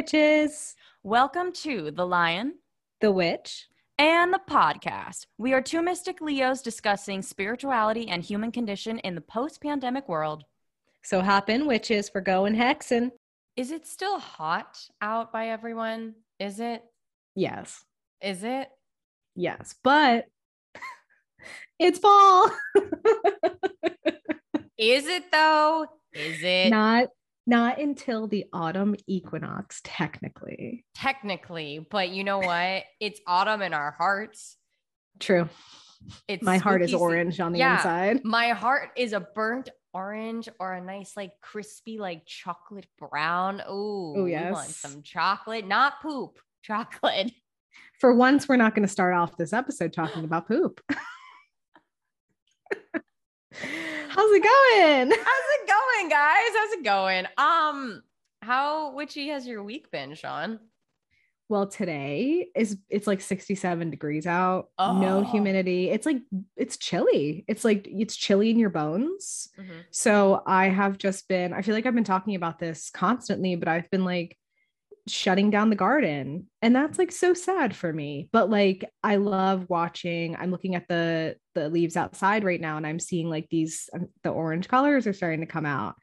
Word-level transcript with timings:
Hey, 0.00 0.04
witches. 0.04 0.74
Welcome 1.02 1.52
to 1.64 1.90
The 1.90 2.06
Lion 2.06 2.54
The 3.02 3.12
Witch. 3.12 3.68
and 3.98 4.32
the 4.32 4.40
podcast. 4.48 5.26
We 5.36 5.52
are 5.52 5.60
two 5.60 5.82
mystic 5.82 6.22
Leos 6.22 6.62
discussing 6.62 7.20
spirituality 7.20 8.08
and 8.08 8.22
human 8.22 8.50
condition 8.50 8.98
in 9.00 9.14
the 9.14 9.20
post 9.20 9.60
pandemic 9.60 10.08
world. 10.08 10.44
So 11.02 11.20
hop 11.20 11.50
in, 11.50 11.66
witches, 11.66 12.08
for 12.08 12.22
going 12.22 12.54
hexing. 12.54 13.10
Is 13.56 13.72
it 13.72 13.86
still 13.86 14.18
hot 14.18 14.78
out 15.02 15.34
by 15.34 15.48
everyone? 15.48 16.14
Is 16.38 16.60
it? 16.60 16.82
Yes. 17.34 17.84
Is 18.22 18.42
it? 18.42 18.68
Yes. 19.36 19.74
But 19.84 20.24
it's 21.78 21.98
fall. 21.98 22.50
Is 24.78 25.06
it 25.06 25.30
though? 25.30 25.88
Is 26.14 26.42
it? 26.42 26.70
not 26.70 27.08
not 27.50 27.78
until 27.78 28.26
the 28.28 28.46
autumn 28.52 28.94
equinox, 29.06 29.80
technically. 29.84 30.84
Technically, 30.94 31.86
but 31.90 32.08
you 32.10 32.24
know 32.24 32.38
what? 32.38 32.84
It's 33.00 33.20
autumn 33.26 33.60
in 33.60 33.74
our 33.74 33.90
hearts. 33.90 34.56
True. 35.18 35.48
It's 36.28 36.42
My 36.42 36.56
heart 36.56 36.80
is 36.82 36.90
spooky 36.90 36.98
se- 36.98 37.02
orange 37.04 37.40
on 37.40 37.52
the 37.52 37.58
Yeah. 37.58 37.76
inside. 37.76 38.24
My 38.24 38.50
heart 38.50 38.90
is 38.96 39.12
a 39.12 39.20
burnt 39.20 39.68
orange 39.92 40.48
or 40.58 40.72
a 40.72 40.80
nice, 40.80 41.16
like 41.16 41.32
crispy, 41.42 41.98
like 41.98 42.24
chocolate 42.24 42.86
brown. 42.98 43.60
Oh, 43.66 44.24
yes. 44.24 44.76
some 44.76 45.02
chocolate, 45.02 45.66
not 45.66 46.00
poop, 46.00 46.38
chocolate. 46.62 47.32
For 47.98 48.14
once, 48.14 48.48
we're 48.48 48.56
not 48.56 48.74
going 48.74 48.86
to 48.86 48.92
start 48.92 49.14
off 49.14 49.36
this 49.36 49.52
episode 49.52 49.92
talking 49.92 50.24
about 50.24 50.48
poop. 50.48 50.80
How's 53.52 54.30
it 54.32 54.42
going? 54.42 55.10
How's 55.24 55.46
it 55.60 55.68
going, 55.68 56.08
guys? 56.08 56.50
How's 56.56 56.72
it 56.72 56.84
going? 56.84 57.26
Um, 57.38 58.02
how 58.42 58.94
witchy 58.94 59.28
has 59.28 59.46
your 59.46 59.62
week 59.62 59.90
been, 59.90 60.14
Shaun? 60.14 60.60
Well, 61.48 61.66
today 61.66 62.46
is 62.54 62.78
it's 62.88 63.08
like 63.08 63.20
67 63.20 63.90
degrees 63.90 64.24
out, 64.24 64.68
no 64.78 65.18
Oh. 65.18 65.22
humidity. 65.24 65.90
It's 65.90 66.06
like 66.06 66.18
it's 66.56 66.76
chilly. 66.76 67.44
It's 67.48 67.64
like 67.64 67.88
it's 67.90 68.14
chilly 68.14 68.50
in 68.50 68.58
your 68.58 68.70
bones. 68.70 69.48
Mm-hmm. 69.58 69.80
So 69.90 70.44
I 70.46 70.68
have 70.68 70.96
just 70.96 71.26
been, 71.26 71.52
I 71.52 71.62
feel 71.62 71.74
like 71.74 71.86
I've 71.86 71.94
been 71.94 72.04
talking 72.04 72.36
about 72.36 72.60
this 72.60 72.88
constantly, 72.90 73.56
but 73.56 73.66
I've 73.66 73.90
been 73.90 74.04
like 74.04 74.38
shutting 75.06 75.50
down 75.50 75.70
the 75.70 75.76
garden. 75.76 76.46
And 76.62 76.74
that's 76.74 76.98
like 76.98 77.12
so 77.12 77.34
sad 77.34 77.74
for 77.74 77.92
me. 77.92 78.28
But 78.32 78.50
like 78.50 78.84
I 79.02 79.16
love 79.16 79.66
watching, 79.68 80.36
I'm 80.36 80.50
looking 80.50 80.74
at 80.74 80.88
the 80.88 81.36
the 81.54 81.68
leaves 81.68 81.96
outside 81.96 82.44
right 82.44 82.60
now 82.60 82.76
and 82.76 82.86
I'm 82.86 82.98
seeing 82.98 83.28
like 83.28 83.48
these 83.50 83.88
um, 83.92 84.08
the 84.22 84.30
orange 84.30 84.68
colors 84.68 85.06
are 85.06 85.12
starting 85.12 85.40
to 85.40 85.46
come 85.46 85.66
out. 85.66 85.96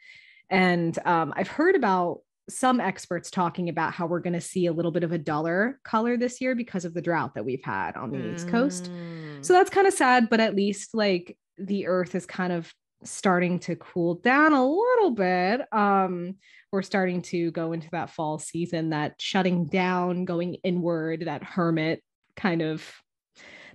And 0.49 0.97
um, 1.05 1.33
I've 1.35 1.47
heard 1.47 1.75
about 1.75 2.19
some 2.49 2.79
experts 2.79 3.29
talking 3.29 3.67
about 3.67 3.93
how 3.93 4.05
we're 4.05 4.21
going 4.21 4.33
to 4.33 4.41
see 4.41 4.67
a 4.67 4.73
little 4.73 4.91
bit 4.91 5.03
of 5.03 5.11
a 5.11 5.17
duller 5.17 5.79
color 5.83 6.17
this 6.17 6.39
year 6.39 6.55
because 6.55 6.85
of 6.85 6.93
the 6.93 7.01
drought 7.01 7.35
that 7.35 7.43
we've 7.43 7.63
had 7.63 7.97
on 7.97 8.11
the 8.11 8.33
East 8.33 8.47
Coast. 8.47 8.89
Mm. 8.89 9.45
So 9.45 9.53
that's 9.53 9.69
kind 9.69 9.85
of 9.85 9.93
sad, 9.93 10.29
but 10.29 10.39
at 10.39 10.55
least 10.55 10.95
like 10.95 11.37
the 11.57 11.87
earth 11.87 12.15
is 12.15 12.25
kind 12.25 12.53
of 12.53 12.73
starting 13.03 13.59
to 13.59 13.75
cool 13.75 14.15
down 14.15 14.53
a 14.53 14.65
little 14.65 15.11
bit. 15.11 15.61
Um, 15.73 16.35
we're 16.71 16.81
starting 16.81 17.21
to 17.23 17.51
go 17.51 17.71
into 17.71 17.89
that 17.91 18.09
fall 18.09 18.39
season, 18.39 18.89
that 18.89 19.15
shutting 19.19 19.65
down, 19.65 20.25
going 20.25 20.55
inward, 20.63 21.23
that 21.25 21.43
hermit 21.43 22.03
kind 22.35 22.61
of 22.61 22.83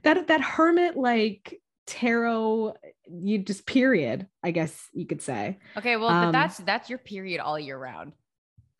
that 0.02 0.28
that 0.28 0.40
hermit 0.40 0.96
like 0.96 1.60
tarot 1.86 2.74
you 3.10 3.38
just 3.38 3.66
period, 3.66 4.26
I 4.42 4.50
guess 4.50 4.88
you 4.92 5.06
could 5.06 5.22
say. 5.22 5.58
okay, 5.76 5.96
well, 5.96 6.08
um, 6.08 6.26
but 6.26 6.32
that's 6.32 6.58
that's 6.58 6.88
your 6.90 6.98
period 6.98 7.40
all 7.40 7.58
year 7.58 7.78
round. 7.78 8.12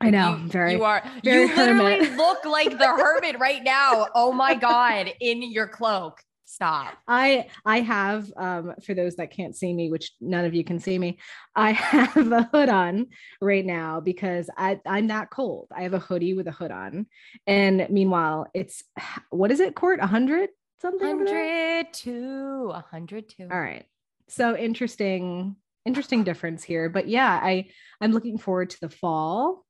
I 0.01 0.11
know, 0.11 0.37
you, 0.37 0.49
very 0.49 0.73
You 0.73 0.85
are. 0.85 1.03
very 1.23 1.43
you 1.43 1.57
literally 1.57 2.05
hermit. 2.05 2.17
look 2.17 2.45
like 2.45 2.77
the 2.77 2.89
hermit 2.89 3.39
right 3.39 3.63
now. 3.63 4.09
Oh 4.15 4.33
my 4.33 4.55
god, 4.55 5.13
in 5.21 5.43
your 5.43 5.69
cloak. 5.69 6.21
Stop. 6.53 6.99
I 7.09 7.47
I 7.65 7.81
have 7.81 8.31
um 8.37 8.75
for 8.85 8.93
those 8.93 9.17
that 9.17 9.31
can't 9.31 9.57
see 9.57 9.73
me, 9.73 9.91
which 9.91 10.13
none 10.21 10.45
of 10.45 10.53
you 10.53 10.65
can 10.65 10.79
see 10.79 10.99
me, 10.99 11.19
I 11.57 11.73
have 11.73 12.31
a 12.31 12.43
hood 12.53 12.69
on 12.69 13.07
right 13.41 13.65
now 13.65 14.01
because 14.01 14.51
I 14.57 14.79
I'm 14.87 15.07
not 15.07 15.31
cold. 15.31 15.69
I 15.75 15.85
have 15.85 15.95
a 15.95 15.99
hoodie 15.99 16.35
with 16.35 16.47
a 16.49 16.53
hood 16.53 16.71
on, 16.71 17.07
and 17.47 17.87
meanwhile 17.89 18.49
it's 18.53 18.85
what 19.31 19.51
is 19.51 19.61
it, 19.61 19.75
Court? 19.75 20.01
A 20.03 20.07
hundred 20.07 20.51
something. 20.83 21.07
Hundred 21.07 21.93
two. 21.95 22.71
Hundred 22.91 23.31
two. 23.31 23.49
All 23.51 23.59
right. 23.61 23.87
So 24.29 24.55
interesting, 24.55 25.57
interesting 25.87 26.23
difference 26.23 26.63
here. 26.63 26.91
But 26.91 27.09
yeah, 27.09 27.41
I 27.43 27.71
I'm 27.99 28.13
looking 28.13 28.37
forward 28.37 28.69
to 28.71 28.81
the 28.81 28.91
fall. 28.91 29.65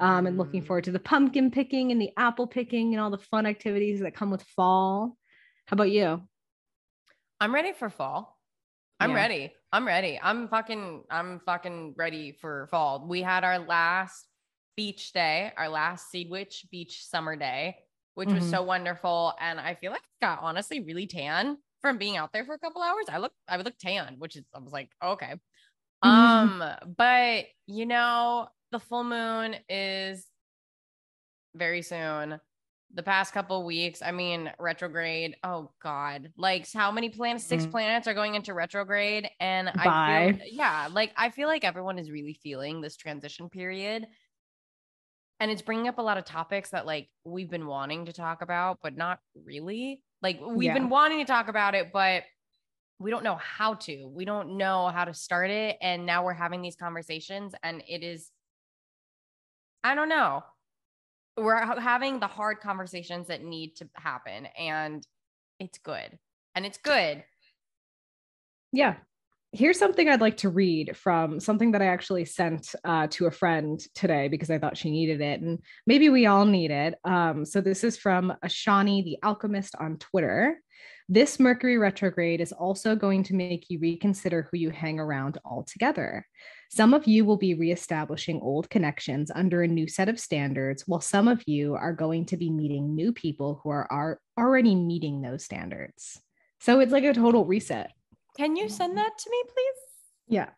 Um, 0.00 0.26
and 0.26 0.38
looking 0.38 0.62
Mm. 0.62 0.66
forward 0.66 0.84
to 0.84 0.92
the 0.92 0.98
pumpkin 0.98 1.50
picking 1.50 1.92
and 1.92 2.00
the 2.00 2.08
apple 2.16 2.46
picking 2.46 2.94
and 2.94 3.02
all 3.02 3.10
the 3.10 3.18
fun 3.18 3.44
activities 3.44 4.00
that 4.00 4.14
come 4.16 4.30
with 4.30 4.42
fall. 4.56 5.18
How 5.66 5.74
about 5.74 5.90
you? 5.90 6.28
I'm 7.40 7.54
ready 7.54 7.72
for 7.72 7.90
fall. 7.90 8.40
I'm 9.00 9.14
Yeah. 9.14 9.16
ready. 9.16 9.54
I'm 9.72 9.86
ready. 9.86 10.20
I'm 10.22 10.48
fucking 10.48 11.04
I'm 11.10 11.40
fucking 11.40 11.94
ready 11.98 12.32
for 12.32 12.68
fall. 12.68 13.06
We 13.08 13.22
had 13.22 13.44
our 13.44 13.58
last 13.58 14.28
beach 14.76 15.12
day, 15.12 15.52
our 15.56 15.68
last 15.68 16.10
Seed 16.10 16.30
Witch 16.30 16.66
beach 16.70 17.04
summer 17.06 17.36
day, 17.36 17.78
which 18.14 18.34
was 18.34 18.44
Mhm. 18.44 18.48
so 18.48 18.62
wonderful. 18.62 19.34
And 19.40 19.60
I 19.60 19.74
feel 19.76 19.92
like 19.92 20.02
I 20.22 20.26
got 20.26 20.40
honestly 20.42 20.80
really 20.82 21.06
tan 21.06 21.58
from 21.80 21.98
being 21.98 22.16
out 22.16 22.32
there 22.32 22.44
for 22.44 22.54
a 22.54 22.58
couple 22.60 22.82
hours. 22.82 23.06
I 23.10 23.18
look 23.18 23.34
I 23.48 23.56
would 23.56 23.66
look 23.66 23.78
tan, 23.78 24.18
which 24.18 24.36
is 24.36 24.44
I 24.54 24.60
was 24.60 24.72
like, 24.72 24.92
okay. 25.02 25.34
Um, 26.02 26.62
but 26.96 27.46
you 27.66 27.86
know, 27.86 28.48
the 28.72 28.80
full 28.80 29.04
moon 29.04 29.56
is 29.68 30.30
very 31.54 31.82
soon 31.82 32.40
the 32.94 33.02
past 33.02 33.32
couple 33.34 33.64
weeks 33.64 34.02
i 34.02 34.12
mean 34.12 34.50
retrograde 34.58 35.36
oh 35.42 35.70
god 35.82 36.30
like 36.36 36.70
how 36.72 36.90
many 36.92 37.08
planets 37.08 37.44
six 37.44 37.66
Mhm. 37.66 37.70
planets 37.70 38.06
are 38.06 38.14
going 38.14 38.34
into 38.36 38.54
retrograde? 38.54 39.28
And 39.40 39.68
i 39.68 40.32
feel 40.36 40.46
yeah 40.50 40.88
like 40.92 41.12
i 41.16 41.30
feel 41.30 41.48
like 41.48 41.64
everyone 41.64 41.98
is 41.98 42.10
really 42.10 42.34
feeling 42.34 42.80
this 42.80 42.96
transition 42.96 43.48
period. 43.48 44.06
And 45.40 45.50
it's 45.50 45.62
bringing 45.62 45.88
up 45.88 45.98
a 45.98 46.02
lot 46.02 46.16
of 46.16 46.24
topics 46.24 46.70
that 46.70 46.86
like 46.86 47.10
we've 47.24 47.50
been 47.50 47.66
wanting 47.66 48.06
to 48.06 48.12
talk 48.12 48.40
about 48.40 48.78
but 48.82 48.96
not 48.96 49.18
really. 49.44 50.00
Like 50.22 50.40
we've 50.40 50.66
Yeah. 50.66 50.74
been 50.74 50.88
wanting 50.88 51.18
to 51.18 51.24
talk 51.24 51.48
about 51.48 51.74
it 51.74 51.92
but 51.92 52.22
we 53.00 53.10
don't 53.10 53.24
know 53.24 53.34
how 53.36 53.74
to. 53.74 54.06
We 54.06 54.24
don't 54.24 54.56
know 54.56 54.88
how 54.88 55.04
to 55.04 55.12
start 55.12 55.50
it 55.50 55.76
and 55.82 56.06
now 56.06 56.24
we're 56.24 56.32
having 56.32 56.62
these 56.62 56.76
conversations 56.76 57.54
and 57.62 57.82
it 57.88 58.02
is 58.04 58.30
i 59.82 59.94
don't 59.94 60.08
know 60.08 60.42
we're 61.36 61.58
having 61.80 62.20
the 62.20 62.26
hard 62.26 62.60
conversations 62.60 63.28
that 63.28 63.42
need 63.42 63.76
to 63.76 63.88
happen 63.94 64.46
and 64.58 65.06
it's 65.58 65.78
good 65.78 66.18
and 66.54 66.64
it's 66.64 66.78
good 66.78 67.24
Yeah. 68.72 68.96
Here's 69.52 69.78
something 69.78 70.08
I'd 70.08 70.20
like 70.20 70.38
to 70.38 70.48
read 70.48 70.96
from 70.96 71.38
something 71.38 71.70
that 71.72 71.82
I 71.82 71.86
actually 71.86 72.24
sent 72.24 72.74
uh, 72.84 73.06
to 73.12 73.26
a 73.26 73.30
friend 73.30 73.80
today 73.94 74.26
because 74.26 74.50
I 74.50 74.58
thought 74.58 74.76
she 74.76 74.90
needed 74.90 75.20
it. 75.20 75.42
And 75.42 75.60
maybe 75.86 76.08
we 76.08 76.26
all 76.26 76.44
need 76.44 76.72
it. 76.72 76.96
Um, 77.04 77.44
so 77.44 77.60
this 77.60 77.84
is 77.84 77.96
from 77.96 78.32
Ashani 78.44 79.04
the 79.04 79.16
Alchemist 79.22 79.76
on 79.78 79.98
Twitter. 79.98 80.60
This 81.08 81.38
Mercury 81.38 81.78
retrograde 81.78 82.40
is 82.40 82.50
also 82.50 82.96
going 82.96 83.22
to 83.24 83.34
make 83.34 83.66
you 83.68 83.78
reconsider 83.78 84.48
who 84.50 84.58
you 84.58 84.70
hang 84.70 84.98
around 84.98 85.38
altogether. 85.44 86.26
Some 86.74 86.92
of 86.92 87.06
you 87.06 87.24
will 87.24 87.36
be 87.36 87.54
reestablishing 87.54 88.40
old 88.42 88.68
connections 88.68 89.30
under 89.32 89.62
a 89.62 89.68
new 89.68 89.86
set 89.86 90.08
of 90.08 90.18
standards, 90.18 90.82
while 90.88 91.00
some 91.00 91.28
of 91.28 91.40
you 91.46 91.76
are 91.76 91.92
going 91.92 92.26
to 92.26 92.36
be 92.36 92.50
meeting 92.50 92.96
new 92.96 93.12
people 93.12 93.60
who 93.62 93.70
are, 93.70 93.86
are 93.92 94.18
already 94.36 94.74
meeting 94.74 95.22
those 95.22 95.44
standards. 95.44 96.20
So 96.58 96.80
it's 96.80 96.90
like 96.90 97.04
a 97.04 97.14
total 97.14 97.44
reset. 97.44 97.92
can 98.36 98.56
you 98.56 98.68
send 98.68 98.98
that 98.98 99.12
to 99.18 99.30
me 99.30 99.42
please 99.54 99.80
Yeah. 100.26 100.48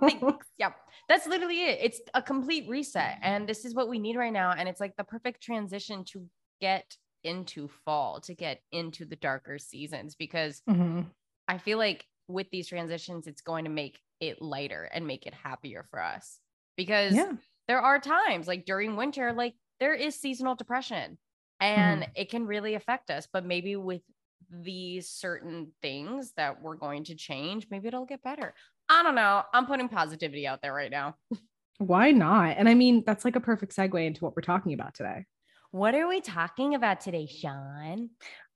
Thanks. 0.00 0.46
yeah 0.58 0.72
that's 1.08 1.28
literally 1.28 1.62
it 1.62 1.78
it's 1.80 2.00
a 2.14 2.22
complete 2.22 2.68
reset 2.68 3.18
and 3.22 3.48
this 3.48 3.64
is 3.64 3.72
what 3.72 3.88
we 3.88 4.00
need 4.00 4.16
right 4.16 4.32
now 4.32 4.50
and 4.50 4.68
it's 4.68 4.80
like 4.80 4.96
the 4.96 5.04
perfect 5.04 5.40
transition 5.40 6.02
to 6.06 6.26
get 6.60 6.96
into 7.22 7.68
fall 7.84 8.20
to 8.22 8.34
get 8.34 8.62
into 8.72 9.04
the 9.04 9.16
darker 9.16 9.58
seasons 9.60 10.16
because 10.16 10.60
Mhm. 10.68 11.06
I 11.46 11.58
feel 11.58 11.78
like 11.78 12.04
with 12.26 12.48
these 12.50 12.66
transitions, 12.66 13.28
it's 13.28 13.42
going 13.42 13.66
to 13.66 13.70
make 13.70 14.00
it 14.20 14.40
lighter 14.42 14.84
and 14.92 15.06
make 15.06 15.26
it 15.26 15.34
happier 15.34 15.84
for 15.90 16.02
us 16.02 16.38
because 16.76 17.14
Yeah. 17.14 17.32
there 17.68 17.80
are 17.80 17.98
times 17.98 18.46
like 18.46 18.64
during 18.64 18.96
winter, 18.96 19.32
like 19.32 19.54
there 19.80 19.94
is 19.94 20.14
seasonal 20.14 20.54
depression 20.54 21.18
and 21.60 22.02
Mm-hmm. 22.02 22.12
it 22.16 22.30
can 22.30 22.46
really 22.46 22.74
affect 22.74 23.10
us. 23.10 23.26
But 23.32 23.44
maybe 23.44 23.76
with 23.76 24.02
these 24.50 25.08
certain 25.08 25.72
things 25.82 26.32
that 26.36 26.62
we're 26.62 26.76
going 26.76 27.04
to 27.04 27.14
change, 27.14 27.66
maybe 27.70 27.88
it'll 27.88 28.04
get 28.06 28.22
better. 28.22 28.54
I 28.88 29.02
don't 29.02 29.14
know. 29.14 29.42
I'm 29.52 29.66
putting 29.66 29.88
positivity 29.88 30.46
out 30.46 30.62
there 30.62 30.72
right 30.74 30.90
now. 30.90 31.16
Why 31.78 32.10
not? 32.12 32.56
And 32.56 32.68
I 32.68 32.74
mean, 32.74 33.02
that's 33.06 33.24
like 33.24 33.36
a 33.36 33.40
perfect 33.40 33.74
segue 33.76 34.06
into 34.06 34.24
what 34.24 34.34
we're 34.36 34.42
talking 34.42 34.72
about 34.72 34.94
today. 34.94 35.24
What 35.72 35.94
are 35.94 36.08
we 36.08 36.20
talking 36.20 36.74
about 36.74 37.00
today, 37.00 37.26
Shaun? 37.26 38.10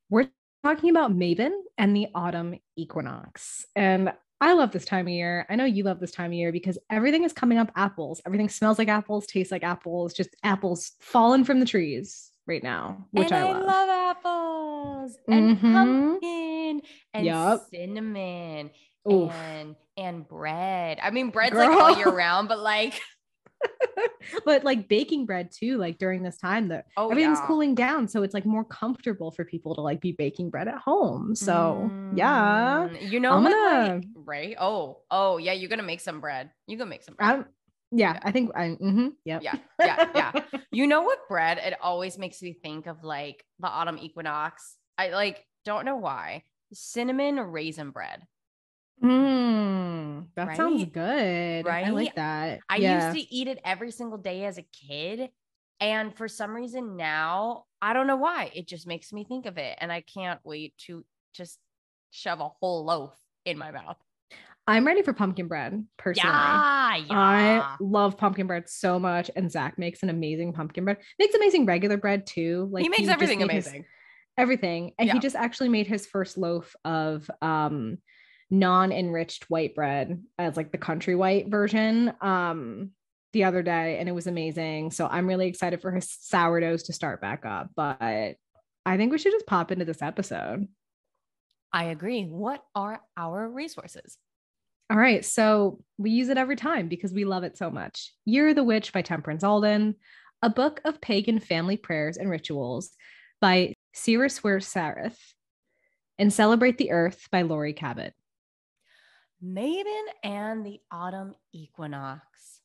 We're 0.08 0.28
talking 0.64 0.90
about 0.90 1.12
Mabon 1.12 1.50
and 1.76 1.94
the 1.94 2.08
autumn 2.14 2.58
equinox. 2.76 3.66
And 3.76 4.12
I 4.40 4.54
love 4.54 4.70
this 4.72 4.84
time 4.86 5.06
of 5.06 5.12
year. 5.12 5.46
I 5.50 5.56
know 5.56 5.64
you 5.66 5.84
love 5.84 6.00
this 6.00 6.12
time 6.12 6.30
of 6.30 6.32
year 6.34 6.50
because 6.52 6.78
everything 6.88 7.24
is 7.24 7.32
coming 7.32 7.58
up 7.58 7.70
apples. 7.76 8.22
Everything 8.24 8.48
smells 8.48 8.78
like 8.78 8.88
apples, 8.88 9.26
tastes 9.26 9.52
like 9.52 9.62
apples, 9.62 10.14
just 10.14 10.30
apples 10.42 10.92
falling 11.00 11.44
from 11.44 11.60
the 11.60 11.66
trees 11.66 12.32
right 12.46 12.62
now, 12.62 13.06
which 13.10 13.30
and 13.32 13.44
I, 13.44 13.48
I 13.48 13.52
love. 13.52 13.66
love 13.66 13.88
apples 14.16 15.18
and 15.28 15.58
Mhm. 15.58 15.72
pumpkin 15.72 16.82
and 17.14 17.26
Yup. 17.26 17.66
cinnamon 17.70 18.70
Oof. 19.10 19.30
and 19.32 19.76
and 19.96 20.26
bread. 20.26 20.98
I 21.02 21.10
mean, 21.10 21.28
bread's 21.30 21.56
like 21.56 21.70
all 21.70 21.96
year 21.98 22.08
round, 22.08 22.48
but 22.48 22.58
like, 22.60 23.00
but 24.44 24.64
like 24.64 24.88
baking 24.88 25.26
bread 25.26 25.50
too, 25.50 25.78
like 25.78 25.98
during 25.98 26.22
this 26.22 26.38
time 26.38 26.68
that 26.68 26.86
oh 26.96 27.10
everything's 27.10 27.38
yeah. 27.38 27.46
cooling 27.46 27.74
down. 27.74 28.08
So 28.08 28.22
it's 28.22 28.34
like 28.34 28.46
more 28.46 28.64
comfortable 28.64 29.30
for 29.30 29.44
people 29.44 29.74
to 29.74 29.80
like 29.80 30.00
be 30.00 30.12
baking 30.12 30.50
bread 30.50 30.68
at 30.68 30.78
home. 30.78 31.34
So 31.34 31.90
yeah. 32.14 32.88
Mm, 32.90 33.10
you 33.10 33.20
know 33.20 33.32
I'm 33.32 33.42
gonna- 33.42 33.94
like, 33.94 34.04
right? 34.14 34.56
Oh, 34.58 34.98
oh 35.10 35.38
yeah, 35.38 35.52
you're 35.52 35.70
gonna 35.70 35.82
make 35.82 36.00
some 36.00 36.20
bread. 36.20 36.50
You 36.66 36.76
gonna 36.76 36.90
make 36.90 37.02
some 37.02 37.14
bread. 37.14 37.30
I'm, 37.30 37.44
yeah, 37.92 38.14
Yeah. 38.14 38.20
I 38.22 38.30
think 38.30 38.50
I 38.54 38.76
mhm, 38.80 39.12
yep. 39.24 39.42
Yeah, 39.42 39.56
yeah, 39.78 40.08
yeah. 40.14 40.32
You 40.72 40.86
know 40.86 41.02
what 41.02 41.28
bread? 41.28 41.58
It 41.58 41.74
always 41.82 42.16
makes 42.16 42.40
me 42.40 42.52
think 42.52 42.86
of 42.86 43.02
like 43.02 43.44
the 43.58 43.66
autumn 43.68 43.98
equinox. 43.98 44.76
I 44.96 45.10
like 45.10 45.44
don't 45.64 45.84
know 45.84 45.96
why. 45.96 46.44
Cinnamon 46.72 47.40
raisin 47.40 47.90
bread. 47.90 48.22
Mm, 49.02 50.26
that 50.34 50.56
sounds 50.56 50.84
good. 50.84 51.66
Right? 51.66 51.86
I 51.86 51.90
like 51.90 52.14
that. 52.16 52.60
I 52.68 52.76
yeah. 52.76 53.12
used 53.12 53.18
to 53.18 53.34
eat 53.34 53.48
it 53.48 53.58
every 53.64 53.90
single 53.90 54.18
day 54.18 54.44
as 54.44 54.58
a 54.58 54.62
kid. 54.62 55.30
And 55.80 56.14
for 56.14 56.28
some 56.28 56.54
reason 56.54 56.96
now, 56.96 57.64
I 57.80 57.94
don't 57.94 58.06
know 58.06 58.16
why. 58.16 58.50
It 58.54 58.68
just 58.68 58.86
makes 58.86 59.12
me 59.12 59.24
think 59.24 59.46
of 59.46 59.56
it. 59.56 59.78
And 59.80 59.90
I 59.90 60.02
can't 60.02 60.40
wait 60.44 60.76
to 60.86 61.04
just 61.32 61.58
shove 62.10 62.40
a 62.40 62.48
whole 62.48 62.84
loaf 62.84 63.14
in 63.46 63.56
my 63.56 63.70
mouth. 63.70 63.96
I'm 64.66 64.86
ready 64.86 65.02
for 65.02 65.12
pumpkin 65.12 65.48
bread 65.48 65.84
personally. 65.96 66.30
Yeah, 66.32 66.96
yeah. 66.96 67.06
I 67.10 67.76
love 67.80 68.16
pumpkin 68.16 68.46
bread 68.46 68.68
so 68.68 69.00
much, 69.00 69.30
and 69.34 69.50
Zach 69.50 69.78
makes 69.78 70.02
an 70.02 70.10
amazing 70.10 70.52
pumpkin 70.52 70.84
bread. 70.84 70.98
Makes 71.18 71.34
amazing 71.34 71.66
regular 71.66 71.96
bread 71.96 72.26
too. 72.26 72.68
Like 72.70 72.84
he 72.84 72.88
makes 72.88 73.02
just 73.02 73.10
everything 73.10 73.40
made 73.40 73.50
his- 73.50 73.74
everything, 74.36 74.92
and 74.98 75.08
Yeah. 75.08 75.14
he 75.14 75.18
just 75.18 75.34
actually 75.34 75.70
made 75.70 75.88
his 75.88 76.06
first 76.06 76.38
loaf 76.38 76.76
of 76.84 77.28
um 77.42 77.98
non-enriched 78.50 79.48
white 79.48 79.74
bread 79.74 80.22
as 80.38 80.56
like 80.56 80.72
the 80.72 80.78
country 80.78 81.14
white 81.14 81.48
version 81.48 82.12
um 82.20 82.90
the 83.32 83.44
other 83.44 83.62
day, 83.62 83.98
and 83.98 84.08
it 84.08 84.12
was 84.12 84.26
amazing. 84.26 84.90
So 84.90 85.06
I'm 85.06 85.28
really 85.28 85.46
excited 85.46 85.80
for 85.80 85.92
his 85.92 86.10
sourdoughs 86.10 86.82
to 86.84 86.92
start 86.92 87.20
back 87.20 87.46
up. 87.46 87.70
But 87.76 88.34
I 88.84 88.96
think 88.96 89.12
we 89.12 89.18
should 89.18 89.32
just 89.32 89.46
pop 89.46 89.70
into 89.70 89.84
this 89.84 90.02
episode. 90.02 90.66
I 91.72 91.84
agree. 91.84 92.24
What 92.24 92.64
are 92.74 93.00
our 93.16 93.48
resources? 93.48 94.18
All 94.90 94.96
right. 94.96 95.24
So 95.24 95.78
we 95.98 96.10
use 96.10 96.28
it 96.28 96.38
every 96.38 96.56
time 96.56 96.88
because 96.88 97.12
we 97.12 97.24
love 97.24 97.44
it 97.44 97.56
so 97.56 97.70
much. 97.70 98.12
Year 98.24 98.48
of 98.48 98.56
the 98.56 98.64
Witch 98.64 98.92
by 98.92 99.02
Temperance 99.02 99.44
Alden, 99.44 99.94
a 100.42 100.50
book 100.50 100.80
of 100.84 101.00
pagan 101.00 101.38
family 101.38 101.76
prayers 101.76 102.16
and 102.16 102.28
rituals 102.28 102.90
by 103.40 103.74
Ceisiwr 103.94 104.60
Serith, 104.60 105.18
and 106.18 106.32
Celebrate 106.32 106.78
the 106.78 106.90
Earth 106.90 107.28
by 107.30 107.42
Laurie 107.42 107.72
Cabot. 107.72 108.12
Mabon 109.42 110.04
and 110.22 110.66
the 110.66 110.80
autumn 110.90 111.34
equinox. 111.54 112.60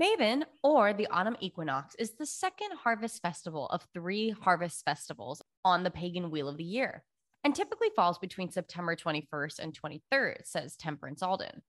Mabon, 0.00 0.44
or 0.62 0.92
the 0.92 1.08
autumn 1.08 1.36
equinox, 1.40 1.96
is 1.96 2.12
the 2.12 2.26
second 2.26 2.70
harvest 2.84 3.20
festival 3.20 3.66
of 3.66 3.84
three 3.92 4.30
harvest 4.30 4.84
festivals 4.84 5.42
on 5.64 5.82
the 5.82 5.90
pagan 5.90 6.30
wheel 6.30 6.48
of 6.48 6.56
the 6.56 6.64
year 6.64 7.02
and 7.42 7.56
typically 7.56 7.88
falls 7.96 8.18
between 8.18 8.52
September 8.52 8.94
21st 8.94 9.58
and 9.58 9.76
23rd, 9.76 10.46
says 10.46 10.76
Temperance 10.76 11.24
Alden. 11.24 11.60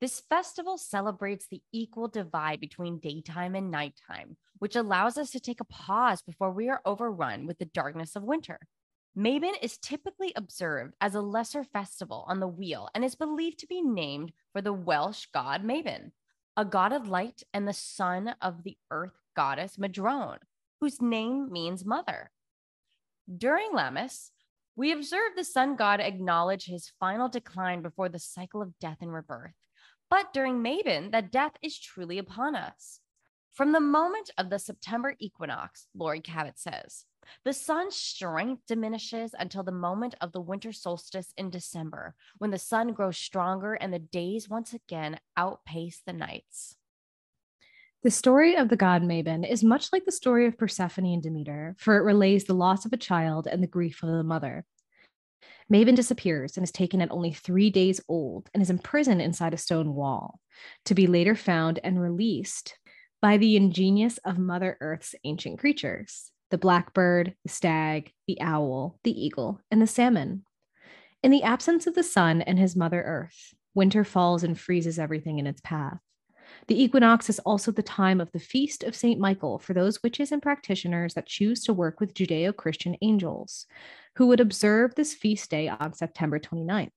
This 0.00 0.22
festival 0.30 0.78
celebrates 0.78 1.46
the 1.50 1.60
equal 1.70 2.08
divide 2.08 2.58
between 2.58 3.00
daytime 3.00 3.54
and 3.54 3.70
nighttime, 3.70 4.38
which 4.60 4.76
allows 4.76 5.18
us 5.18 5.30
to 5.32 5.40
take 5.40 5.60
a 5.60 5.64
pause 5.64 6.22
before 6.22 6.52
we 6.52 6.70
are 6.70 6.80
overrun 6.86 7.46
with 7.46 7.58
the 7.58 7.66
darkness 7.66 8.16
of 8.16 8.22
winter. 8.22 8.60
Mabon 9.16 9.54
is 9.60 9.76
typically 9.76 10.32
observed 10.36 10.94
as 11.00 11.14
a 11.14 11.20
lesser 11.20 11.64
festival 11.64 12.24
on 12.28 12.38
the 12.38 12.46
wheel 12.46 12.88
and 12.94 13.04
is 13.04 13.16
believed 13.16 13.58
to 13.58 13.66
be 13.66 13.82
named 13.82 14.32
for 14.52 14.62
the 14.62 14.72
Welsh 14.72 15.26
god 15.34 15.64
Mabon, 15.64 16.12
a 16.56 16.64
god 16.64 16.92
of 16.92 17.08
light 17.08 17.42
and 17.52 17.66
the 17.66 17.72
son 17.72 18.34
of 18.40 18.62
the 18.62 18.76
earth 18.90 19.18
goddess 19.34 19.78
Modron, 19.78 20.38
whose 20.80 21.02
name 21.02 21.50
means 21.50 21.84
mother. 21.84 22.30
During 23.36 23.72
Lammas, 23.72 24.30
we 24.76 24.92
observe 24.92 25.32
the 25.36 25.44
sun 25.44 25.74
god 25.74 26.00
acknowledge 26.00 26.66
his 26.66 26.92
final 27.00 27.28
decline 27.28 27.82
before 27.82 28.08
the 28.08 28.18
cycle 28.18 28.62
of 28.62 28.78
death 28.78 28.98
and 29.00 29.12
rebirth. 29.12 29.54
But 30.08 30.32
during 30.32 30.62
Mabon, 30.62 31.10
that 31.10 31.32
death 31.32 31.52
is 31.62 31.78
truly 31.78 32.18
upon 32.18 32.54
us. 32.54 33.00
From 33.52 33.72
the 33.72 33.80
moment 33.80 34.30
of 34.38 34.50
the 34.50 34.58
September 34.58 35.16
equinox, 35.18 35.86
Laurie 35.94 36.20
Cabot 36.20 36.58
says, 36.58 37.04
the 37.44 37.52
sun's 37.52 37.96
strength 37.96 38.62
diminishes 38.66 39.34
until 39.38 39.62
the 39.62 39.72
moment 39.72 40.14
of 40.20 40.32
the 40.32 40.40
winter 40.40 40.72
solstice 40.72 41.32
in 41.36 41.50
December, 41.50 42.14
when 42.38 42.50
the 42.50 42.58
sun 42.58 42.92
grows 42.92 43.16
stronger 43.16 43.74
and 43.74 43.92
the 43.92 43.98
days 43.98 44.48
once 44.48 44.74
again 44.74 45.18
outpace 45.36 46.02
the 46.04 46.12
nights. 46.12 46.76
The 48.02 48.10
story 48.10 48.56
of 48.56 48.68
the 48.68 48.76
god 48.76 49.02
Mabon 49.02 49.48
is 49.48 49.62
much 49.62 49.92
like 49.92 50.04
the 50.04 50.12
story 50.12 50.46
of 50.46 50.56
Persephone 50.56 51.04
and 51.04 51.22
Demeter, 51.22 51.76
for 51.78 51.96
it 51.96 52.02
relays 52.02 52.44
the 52.44 52.54
loss 52.54 52.84
of 52.86 52.92
a 52.92 52.98
child 52.98 53.46
and 53.46 53.62
the 53.62 53.66
grief 53.66 54.02
of 54.02 54.08
the 54.08 54.24
mother. 54.24 54.64
Mabon 55.70 55.94
disappears 55.94 56.56
and 56.56 56.64
is 56.64 56.72
taken 56.72 57.00
at 57.00 57.10
only 57.10 57.32
three 57.32 57.70
days 57.70 58.00
old 58.08 58.50
and 58.52 58.62
is 58.62 58.70
imprisoned 58.70 59.22
inside 59.22 59.54
a 59.54 59.58
stone 59.58 59.94
wall, 59.94 60.40
to 60.86 60.94
be 60.94 61.06
later 61.06 61.34
found 61.34 61.78
and 61.84 62.00
released 62.00 62.78
by 63.22 63.36
the 63.36 63.56
ingenious 63.56 64.18
of 64.18 64.38
Mother 64.38 64.78
Earth's 64.80 65.14
ancient 65.24 65.58
creatures 65.58 66.32
the 66.50 66.58
blackbird, 66.58 67.34
the 67.42 67.48
stag, 67.48 68.12
the 68.26 68.40
owl, 68.40 68.98
the 69.04 69.24
eagle, 69.24 69.60
and 69.70 69.80
the 69.80 69.86
salmon. 69.86 70.44
In 71.22 71.30
the 71.30 71.42
absence 71.42 71.86
of 71.86 71.94
the 71.94 72.02
sun 72.02 72.42
and 72.42 72.58
his 72.58 72.76
Mother 72.76 73.02
Earth, 73.02 73.54
winter 73.74 74.04
falls 74.04 74.42
and 74.42 74.58
freezes 74.58 74.98
everything 74.98 75.38
in 75.38 75.46
its 75.46 75.60
path. 75.60 76.00
The 76.66 76.82
equinox 76.82 77.28
is 77.28 77.38
also 77.40 77.70
the 77.70 77.82
time 77.82 78.20
of 78.20 78.32
the 78.32 78.38
feast 78.38 78.82
of 78.84 78.96
St. 78.96 79.20
Michael 79.20 79.58
for 79.58 79.72
those 79.72 80.02
witches 80.02 80.32
and 80.32 80.42
practitioners 80.42 81.14
that 81.14 81.26
choose 81.26 81.62
to 81.64 81.72
work 81.72 82.00
with 82.00 82.14
Judeo 82.14 82.54
Christian 82.54 82.96
angels, 83.02 83.66
who 84.16 84.26
would 84.26 84.40
observe 84.40 84.94
this 84.94 85.14
feast 85.14 85.50
day 85.50 85.68
on 85.68 85.92
September 85.92 86.38
29th. 86.38 86.90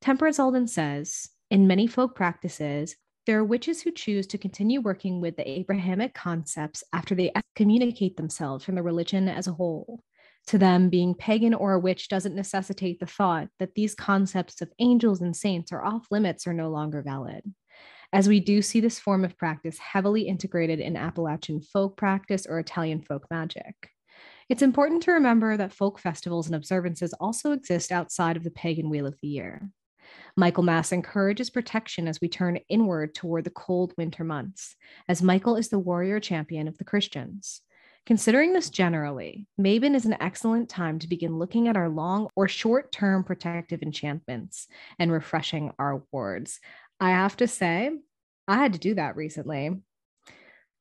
Temperance 0.00 0.38
Alden 0.38 0.66
says 0.66 1.30
In 1.50 1.66
many 1.66 1.86
folk 1.86 2.14
practices, 2.14 2.96
there 3.26 3.38
are 3.38 3.44
witches 3.44 3.82
who 3.82 3.90
choose 3.90 4.26
to 4.28 4.38
continue 4.38 4.80
working 4.80 5.20
with 5.20 5.36
the 5.36 5.48
Abrahamic 5.48 6.14
concepts 6.14 6.84
after 6.92 7.14
they 7.14 7.32
excommunicate 7.34 8.16
themselves 8.16 8.64
from 8.64 8.74
the 8.74 8.82
religion 8.82 9.28
as 9.28 9.46
a 9.46 9.52
whole. 9.52 10.00
To 10.48 10.58
them, 10.58 10.90
being 10.90 11.14
pagan 11.14 11.54
or 11.54 11.72
a 11.72 11.80
witch 11.80 12.08
doesn't 12.08 12.34
necessitate 12.34 13.00
the 13.00 13.06
thought 13.06 13.48
that 13.58 13.74
these 13.74 13.94
concepts 13.94 14.60
of 14.60 14.72
angels 14.78 15.22
and 15.22 15.34
saints 15.34 15.72
are 15.72 15.84
off 15.84 16.06
limits 16.10 16.46
or 16.46 16.52
no 16.52 16.68
longer 16.68 17.02
valid 17.02 17.42
as 18.14 18.28
we 18.28 18.38
do 18.38 18.62
see 18.62 18.78
this 18.78 19.00
form 19.00 19.24
of 19.24 19.36
practice 19.36 19.76
heavily 19.76 20.22
integrated 20.22 20.78
in 20.78 20.96
Appalachian 20.96 21.60
folk 21.60 21.96
practice 21.96 22.46
or 22.46 22.60
Italian 22.60 23.02
folk 23.02 23.26
magic. 23.28 23.90
It's 24.48 24.62
important 24.62 25.02
to 25.02 25.12
remember 25.12 25.56
that 25.56 25.72
folk 25.72 25.98
festivals 25.98 26.46
and 26.46 26.54
observances 26.54 27.12
also 27.14 27.50
exist 27.50 27.90
outside 27.90 28.36
of 28.36 28.44
the 28.44 28.52
pagan 28.52 28.88
wheel 28.88 29.06
of 29.06 29.16
the 29.20 29.26
year. 29.26 29.68
Michaelmas 30.36 30.92
encourages 30.92 31.50
protection 31.50 32.08
as 32.08 32.20
we 32.20 32.28
turn 32.28 32.58
inward 32.68 33.14
toward 33.14 33.44
the 33.44 33.50
cold 33.50 33.92
winter 33.96 34.24
months, 34.24 34.76
as 35.08 35.22
Michael 35.22 35.56
is 35.56 35.68
the 35.68 35.78
warrior 35.78 36.20
champion 36.20 36.68
of 36.68 36.78
the 36.78 36.84
Christians. 36.84 37.62
Considering 38.06 38.52
this 38.52 38.68
generally, 38.68 39.46
Mabon 39.58 39.94
is 39.94 40.04
an 40.04 40.16
excellent 40.20 40.68
time 40.68 40.98
to 40.98 41.08
begin 41.08 41.38
looking 41.38 41.68
at 41.68 41.76
our 41.76 41.88
long 41.88 42.28
or 42.36 42.48
short 42.48 42.92
term 42.92 43.24
protective 43.24 43.82
enchantments 43.82 44.68
and 44.98 45.10
refreshing 45.10 45.72
our 45.78 46.02
wards. 46.12 46.60
I 47.00 47.10
have 47.10 47.36
to 47.38 47.46
say, 47.46 47.90
I 48.46 48.56
had 48.56 48.74
to 48.74 48.78
do 48.78 48.94
that 48.96 49.16
recently. 49.16 49.80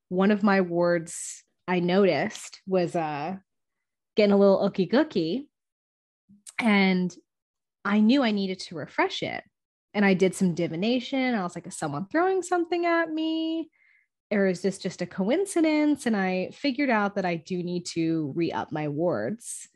One 0.09 0.31
of 0.31 0.43
my 0.43 0.61
wards 0.61 1.43
I 1.65 1.79
noticed 1.79 2.61
was 2.67 2.93
uh 2.93 3.37
getting 4.15 4.33
a 4.33 4.37
little 4.37 4.69
ookie 4.69 4.91
gookie. 4.91 5.47
And 6.59 7.15
I 7.85 7.99
knew 7.99 8.23
I 8.23 8.31
needed 8.31 8.59
to 8.61 8.75
refresh 8.75 9.23
it. 9.23 9.43
And 9.93 10.03
I 10.03 10.13
did 10.13 10.33
some 10.33 10.55
divination. 10.55 11.35
I 11.35 11.43
was 11.43 11.55
like, 11.55 11.67
is 11.67 11.77
someone 11.77 12.07
throwing 12.07 12.41
something 12.41 12.85
at 12.85 13.11
me? 13.11 13.69
Or 14.31 14.47
is 14.47 14.61
this 14.61 14.79
just 14.79 15.01
a 15.01 15.05
coincidence? 15.05 16.05
And 16.05 16.17
I 16.17 16.49
figured 16.53 16.89
out 16.89 17.15
that 17.15 17.25
I 17.25 17.35
do 17.35 17.61
need 17.61 17.85
to 17.87 18.33
re 18.35 18.51
up 18.51 18.71
my 18.71 18.87
wards. 18.87 19.67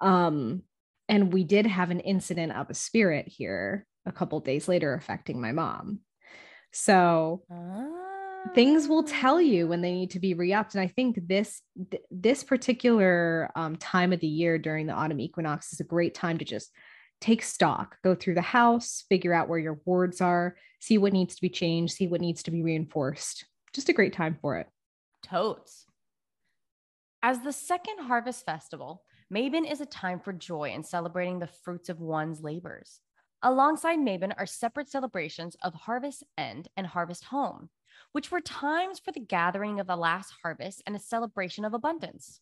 Um, 0.00 0.62
and 1.08 1.32
we 1.32 1.44
did 1.44 1.66
have 1.66 1.90
an 1.90 2.00
incident 2.00 2.52
of 2.52 2.70
a 2.70 2.74
spirit 2.74 3.28
here 3.28 3.86
a 4.06 4.12
couple 4.12 4.40
days 4.40 4.68
later 4.68 4.94
affecting 4.94 5.40
my 5.40 5.52
mom. 5.52 6.00
So 6.72 7.42
things 8.54 8.88
will 8.88 9.02
tell 9.02 9.40
you 9.40 9.66
when 9.66 9.80
they 9.82 9.92
need 9.92 10.10
to 10.10 10.20
be 10.20 10.34
re-upped 10.34 10.74
and 10.74 10.80
i 10.80 10.86
think 10.86 11.18
this 11.26 11.62
th- 11.90 12.02
this 12.12 12.44
particular 12.44 13.50
um, 13.56 13.74
time 13.76 14.12
of 14.12 14.20
the 14.20 14.26
year 14.26 14.56
during 14.56 14.86
the 14.86 14.92
autumn 14.92 15.18
equinox 15.18 15.72
is 15.72 15.80
a 15.80 15.84
great 15.84 16.14
time 16.14 16.38
to 16.38 16.44
just 16.44 16.70
take 17.20 17.42
stock, 17.42 17.96
go 18.02 18.14
through 18.14 18.34
the 18.34 18.42
house, 18.42 19.04
figure 19.08 19.32
out 19.32 19.48
where 19.48 19.58
your 19.58 19.80
wards 19.84 20.20
are, 20.20 20.56
see 20.80 20.98
what 20.98 21.12
needs 21.12 21.34
to 21.34 21.40
be 21.40 21.48
changed, 21.48 21.94
see 21.94 22.06
what 22.06 22.20
needs 22.20 22.42
to 22.44 22.50
be 22.50 22.62
reinforced. 22.62 23.46
Just 23.72 23.88
a 23.88 23.92
great 23.92 24.12
time 24.12 24.38
for 24.40 24.56
it. 24.58 24.68
Totes. 25.22 25.86
As 27.22 27.40
the 27.40 27.52
second 27.52 28.04
harvest 28.04 28.44
festival, 28.44 29.04
Mabon 29.32 29.70
is 29.70 29.80
a 29.80 29.86
time 29.86 30.20
for 30.20 30.32
joy 30.32 30.70
and 30.72 30.86
celebrating 30.86 31.38
the 31.38 31.48
fruits 31.48 31.88
of 31.88 32.00
one's 32.00 32.42
labors. 32.42 33.00
Alongside 33.42 33.98
Mabon 33.98 34.32
are 34.38 34.46
separate 34.46 34.88
celebrations 34.88 35.56
of 35.62 35.74
Harvest 35.74 36.22
End 36.38 36.68
and 36.76 36.86
Harvest 36.86 37.24
Home, 37.24 37.70
which 38.12 38.30
were 38.30 38.40
times 38.40 38.98
for 38.98 39.12
the 39.12 39.20
gathering 39.20 39.80
of 39.80 39.86
the 39.86 39.96
last 39.96 40.32
harvest 40.42 40.82
and 40.86 40.94
a 40.94 41.00
celebration 41.00 41.64
of 41.64 41.74
abundance. 41.74 42.40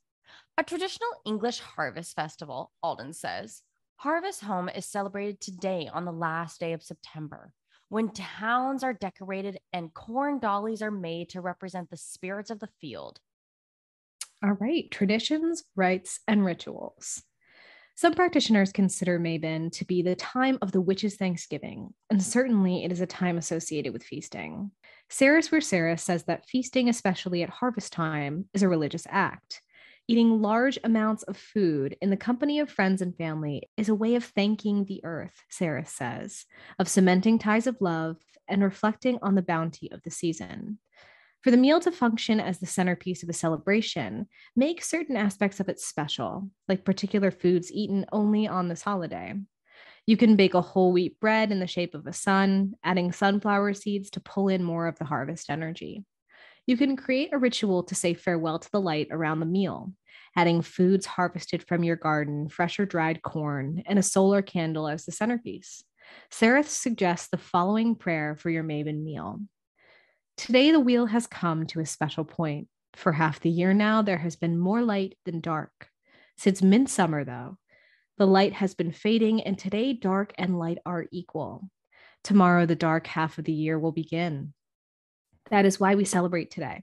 A 0.58 0.62
traditional 0.62 1.08
English 1.24 1.60
harvest 1.60 2.14
festival, 2.14 2.72
Alden 2.82 3.12
says, 3.12 3.62
Harvest 3.96 4.42
Home 4.42 4.68
is 4.68 4.86
celebrated 4.86 5.40
today 5.40 5.88
on 5.92 6.04
the 6.04 6.12
last 6.12 6.60
day 6.60 6.72
of 6.72 6.82
September, 6.82 7.52
when 7.88 8.10
towns 8.10 8.82
are 8.82 8.92
decorated 8.92 9.58
and 9.72 9.94
corn 9.94 10.40
dollies 10.40 10.82
are 10.82 10.90
made 10.90 11.30
to 11.30 11.40
represent 11.40 11.90
the 11.90 11.96
spirits 11.96 12.50
of 12.50 12.60
the 12.60 12.68
field. 12.80 13.18
All 14.42 14.52
right, 14.52 14.90
traditions, 14.90 15.64
rites, 15.74 16.20
and 16.28 16.44
rituals. 16.44 17.22
Some 17.96 18.14
practitioners 18.14 18.72
consider 18.72 19.20
Mabon 19.20 19.70
to 19.72 19.84
be 19.84 20.02
the 20.02 20.16
time 20.16 20.58
of 20.60 20.72
the 20.72 20.80
witches' 20.80 21.14
Thanksgiving, 21.14 21.94
and 22.10 22.20
certainly 22.20 22.84
it 22.84 22.90
is 22.90 23.00
a 23.00 23.06
time 23.06 23.38
associated 23.38 23.92
with 23.92 24.02
feasting. 24.02 24.72
Serith 25.08 25.48
Serith 25.48 26.00
says 26.00 26.24
that 26.24 26.46
feasting, 26.48 26.88
especially 26.88 27.44
at 27.44 27.48
harvest 27.48 27.92
time, 27.92 28.46
is 28.52 28.64
a 28.64 28.68
religious 28.68 29.06
act. 29.08 29.62
Eating 30.06 30.42
large 30.42 30.78
amounts 30.84 31.22
of 31.22 31.36
food 31.36 31.96
in 32.02 32.10
the 32.10 32.16
company 32.16 32.58
of 32.60 32.68
friends 32.68 33.00
and 33.00 33.16
family 33.16 33.70
is 33.78 33.88
a 33.88 33.94
way 33.94 34.16
of 34.16 34.24
thanking 34.24 34.84
the 34.84 35.00
earth, 35.02 35.42
Sarah 35.48 35.86
says, 35.86 36.44
of 36.78 36.88
cementing 36.88 37.38
ties 37.38 37.66
of 37.66 37.80
love 37.80 38.18
and 38.46 38.62
reflecting 38.62 39.18
on 39.22 39.34
the 39.34 39.40
bounty 39.40 39.90
of 39.90 40.02
the 40.02 40.10
season. 40.10 40.78
For 41.40 41.50
the 41.50 41.56
meal 41.56 41.80
to 41.80 41.90
function 41.90 42.38
as 42.38 42.58
the 42.58 42.66
centerpiece 42.66 43.22
of 43.22 43.30
a 43.30 43.34
celebration, 43.34 44.28
make 44.54 44.84
certain 44.84 45.16
aspects 45.16 45.58
of 45.58 45.70
it 45.70 45.80
special, 45.80 46.50
like 46.68 46.84
particular 46.84 47.30
foods 47.30 47.72
eaten 47.72 48.04
only 48.12 48.46
on 48.46 48.68
this 48.68 48.82
holiday. 48.82 49.34
You 50.06 50.18
can 50.18 50.36
bake 50.36 50.52
a 50.52 50.60
whole 50.60 50.92
wheat 50.92 51.18
bread 51.18 51.50
in 51.50 51.60
the 51.60 51.66
shape 51.66 51.94
of 51.94 52.06
a 52.06 52.12
sun, 52.12 52.74
adding 52.84 53.10
sunflower 53.10 53.72
seeds 53.72 54.10
to 54.10 54.20
pull 54.20 54.48
in 54.48 54.62
more 54.62 54.86
of 54.86 54.98
the 54.98 55.06
harvest 55.06 55.48
energy. 55.48 56.04
You 56.66 56.76
can 56.78 56.96
create 56.96 57.30
a 57.32 57.38
ritual 57.38 57.82
to 57.84 57.94
say 57.94 58.14
farewell 58.14 58.58
to 58.58 58.70
the 58.70 58.80
light 58.80 59.08
around 59.10 59.40
the 59.40 59.46
meal, 59.46 59.92
adding 60.34 60.62
foods 60.62 61.04
harvested 61.04 61.62
from 61.62 61.84
your 61.84 61.96
garden, 61.96 62.48
fresh 62.48 62.80
or 62.80 62.86
dried 62.86 63.22
corn, 63.22 63.82
and 63.84 63.98
a 63.98 64.02
solar 64.02 64.40
candle 64.40 64.88
as 64.88 65.04
the 65.04 65.12
centerpiece. 65.12 65.84
Serith 66.30 66.68
suggests 66.68 67.28
the 67.28 67.36
following 67.36 67.94
prayer 67.94 68.34
for 68.34 68.48
your 68.48 68.64
Mabon 68.64 69.04
meal. 69.04 69.40
Today, 70.36 70.70
the 70.70 70.80
wheel 70.80 71.06
has 71.06 71.26
come 71.26 71.66
to 71.66 71.80
a 71.80 71.86
special 71.86 72.24
point. 72.24 72.68
For 72.94 73.12
half 73.12 73.40
the 73.40 73.50
year 73.50 73.74
now, 73.74 74.02
there 74.02 74.18
has 74.18 74.36
been 74.36 74.58
more 74.58 74.82
light 74.82 75.16
than 75.24 75.40
dark. 75.40 75.88
Since 76.38 76.62
midsummer, 76.62 77.24
though, 77.24 77.58
the 78.16 78.26
light 78.26 78.54
has 78.54 78.74
been 78.74 78.92
fading, 78.92 79.42
and 79.42 79.58
today, 79.58 79.92
dark 79.92 80.32
and 80.38 80.58
light 80.58 80.78
are 80.86 81.06
equal. 81.12 81.68
Tomorrow, 82.22 82.64
the 82.64 82.74
dark 82.74 83.06
half 83.06 83.36
of 83.36 83.44
the 83.44 83.52
year 83.52 83.78
will 83.78 83.92
begin. 83.92 84.53
That 85.54 85.66
is 85.66 85.78
why 85.78 85.94
we 85.94 86.04
celebrate 86.04 86.50
today. 86.50 86.82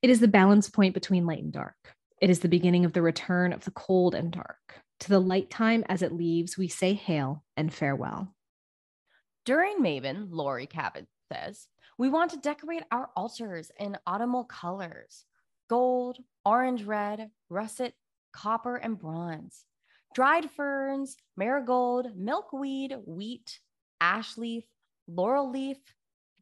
It 0.00 0.08
is 0.08 0.18
the 0.18 0.26
balance 0.26 0.70
point 0.70 0.94
between 0.94 1.26
light 1.26 1.42
and 1.42 1.52
dark. 1.52 1.76
It 2.18 2.30
is 2.30 2.40
the 2.40 2.48
beginning 2.48 2.86
of 2.86 2.94
the 2.94 3.02
return 3.02 3.52
of 3.52 3.62
the 3.62 3.72
cold 3.72 4.14
and 4.14 4.32
dark. 4.32 4.80
To 5.00 5.10
the 5.10 5.18
light 5.18 5.50
time 5.50 5.84
as 5.86 6.00
it 6.00 6.10
leaves, 6.10 6.56
we 6.56 6.66
say 6.66 6.94
hail 6.94 7.44
and 7.58 7.70
farewell. 7.70 8.34
During 9.44 9.82
Mabon, 9.82 10.28
Laurie 10.30 10.66
Cabot 10.66 11.06
says, 11.30 11.66
we 11.98 12.08
want 12.08 12.30
to 12.30 12.38
decorate 12.38 12.84
our 12.90 13.10
altars 13.14 13.70
in 13.78 13.98
autumnal 14.06 14.44
colors 14.44 15.26
gold, 15.68 16.16
orange 16.42 16.84
red, 16.84 17.28
russet, 17.50 17.92
copper, 18.32 18.76
and 18.76 18.98
bronze. 18.98 19.66
Dried 20.14 20.50
ferns, 20.50 21.18
marigold, 21.36 22.16
milkweed, 22.16 22.96
wheat, 23.04 23.60
ash 24.00 24.38
leaf, 24.38 24.64
laurel 25.06 25.50
leaf, 25.50 25.76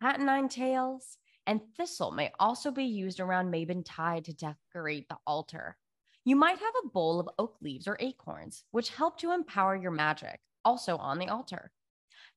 cat 0.01 0.21
nine 0.21 0.49
tails, 0.49 1.19
and 1.47 1.61
thistle 1.77 2.13
may 2.13 2.31
also 2.39 2.71
be 2.71 2.85
used 2.85 3.21
around 3.21 3.53
Mabon 3.53 3.83
Tide 3.85 4.25
to 4.27 4.33
decorate 4.33 5.09
the 5.09 5.19
altar. 5.27 5.77
You 6.25 6.37
might 6.37 6.59
have 6.59 6.75
a 6.85 6.89
bowl 6.89 7.19
of 7.19 7.29
oak 7.39 7.57
leaves 7.61 7.89
or 7.89 7.97
acorns, 7.99 8.65
which 8.71 8.91
help 8.91 9.19
to 9.19 9.33
empower 9.33 9.75
your 9.75 9.91
magic, 9.91 10.41
also 10.65 10.97
on 10.97 11.19
the 11.19 11.29
altar. 11.29 11.73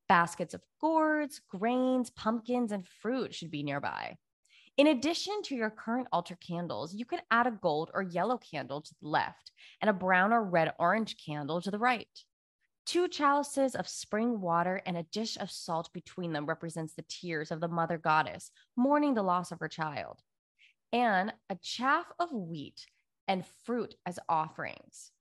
Baskets 0.09 0.53
of 0.53 0.62
gourds, 0.81 1.41
grains, 1.50 2.09
pumpkins, 2.09 2.71
and 2.71 2.88
fruit 2.88 3.33
should 3.33 3.51
be 3.51 3.63
nearby. 3.63 4.17
In 4.77 4.88
addition 4.88 5.41
to 5.43 5.55
your 5.55 5.69
current 5.69 6.07
altar 6.12 6.38
candles, 6.45 6.93
you 6.93 7.05
can 7.05 7.21
add 7.31 7.47
a 7.47 7.51
gold 7.51 7.91
or 7.93 8.01
yellow 8.01 8.38
candle 8.38 8.81
to 8.81 8.95
the 9.01 9.07
left 9.07 9.51
and 9.81 9.89
a 9.89 9.93
brown 9.93 10.33
or 10.33 10.43
red 10.43 10.74
orange 10.79 11.15
candle 11.24 11.62
to 11.62 11.71
the 11.71 11.79
right. 11.79 12.09
Two 12.85 13.07
chalices 13.07 13.73
of 13.73 13.87
spring 13.87 14.39
water 14.41 14.79
and 14.85 14.95
a 14.95 15.03
dish 15.03 15.37
of 15.37 15.49
salt 15.49 15.91
between 15.91 16.33
them 16.33 16.45
represents 16.45 16.93
the 16.93 17.05
tears 17.09 17.49
of 17.49 17.59
the 17.59 17.67
mother 17.67 17.97
goddess 17.97 18.51
mourning 18.75 19.15
the 19.15 19.23
loss 19.23 19.51
of 19.51 19.59
her 19.59 19.67
child, 19.67 20.21
and 20.93 21.33
a 21.49 21.55
chaff 21.55 22.05
of 22.19 22.31
wheat 22.31 22.85
and 23.27 23.43
fruit 23.65 23.95
as 24.05 24.19
offerings. 24.29 25.11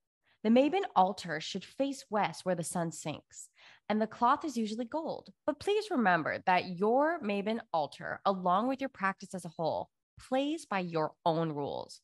The 0.43 0.51
Mabon 0.51 0.83
altar 0.95 1.41
should 1.41 1.65
face 1.65 2.05
west 2.11 2.45
where 2.45 2.53
the 2.53 2.63
sun 2.63 2.91
sinks, 2.91 3.49
and 3.89 3.99
the 3.99 4.05
cloth 4.05 4.45
is 4.45 4.55
usually 4.55 4.85
gold. 4.85 5.29
But 5.47 5.59
please 5.59 5.89
remember 5.89 6.43
that 6.45 6.77
your 6.77 7.19
Mabon 7.21 7.61
altar, 7.73 8.21
along 8.25 8.67
with 8.67 8.79
your 8.79 8.89
practice 8.89 9.33
as 9.33 9.43
a 9.43 9.49
whole, 9.49 9.89
plays 10.19 10.67
by 10.67 10.81
your 10.81 11.13
own 11.25 11.51
rules. 11.51 11.99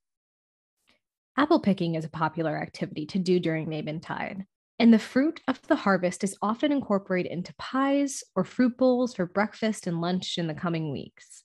Apple 1.38 1.60
picking 1.60 1.94
is 1.94 2.04
a 2.04 2.10
popular 2.10 2.58
activity 2.58 3.06
to 3.06 3.20
do 3.20 3.40
during 3.40 3.68
Mabon 3.68 4.02
Tide 4.02 4.48
and 4.82 4.92
the 4.92 4.98
fruit 4.98 5.42
of 5.48 5.62
the 5.68 5.76
harvest 5.76 6.24
is 6.24 6.36
often 6.42 6.72
incorporated 6.72 7.32
into 7.32 7.54
pies 7.60 8.24
or 8.36 8.44
fruit 8.44 8.76
bowls 8.80 9.14
for 9.14 9.28
breakfast 9.28 9.86
and 9.86 10.02
lunch 10.02 10.40
in 10.40 10.48
the 10.48 10.56
coming 10.56 10.92
weeks. 10.92 11.44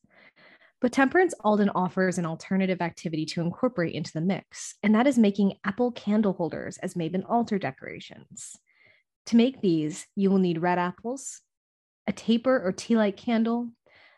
But 0.80 0.92
Temperance 0.92 1.34
Alden 1.44 1.68
offers 1.74 2.16
an 2.16 2.24
alternative 2.24 2.80
activity 2.80 3.26
to 3.26 3.42
incorporate 3.42 3.94
into 3.94 4.10
the 4.14 4.22
mix, 4.22 4.76
and 4.82 4.94
that 4.94 5.06
is 5.06 5.18
making 5.18 5.58
apple 5.64 5.92
candle 5.92 6.32
holders 6.32 6.78
as 6.78 6.94
Mabon 6.94 7.28
altar 7.28 7.58
decorations. 7.58 8.56
To 9.26 9.36
make 9.36 9.60
these, 9.60 10.06
you 10.16 10.30
will 10.30 10.38
need 10.38 10.62
red 10.62 10.78
apples, 10.78 11.42
a 12.06 12.12
taper 12.12 12.58
or 12.64 12.72
tea 12.72 12.96
light 12.96 13.18
candle, 13.18 13.68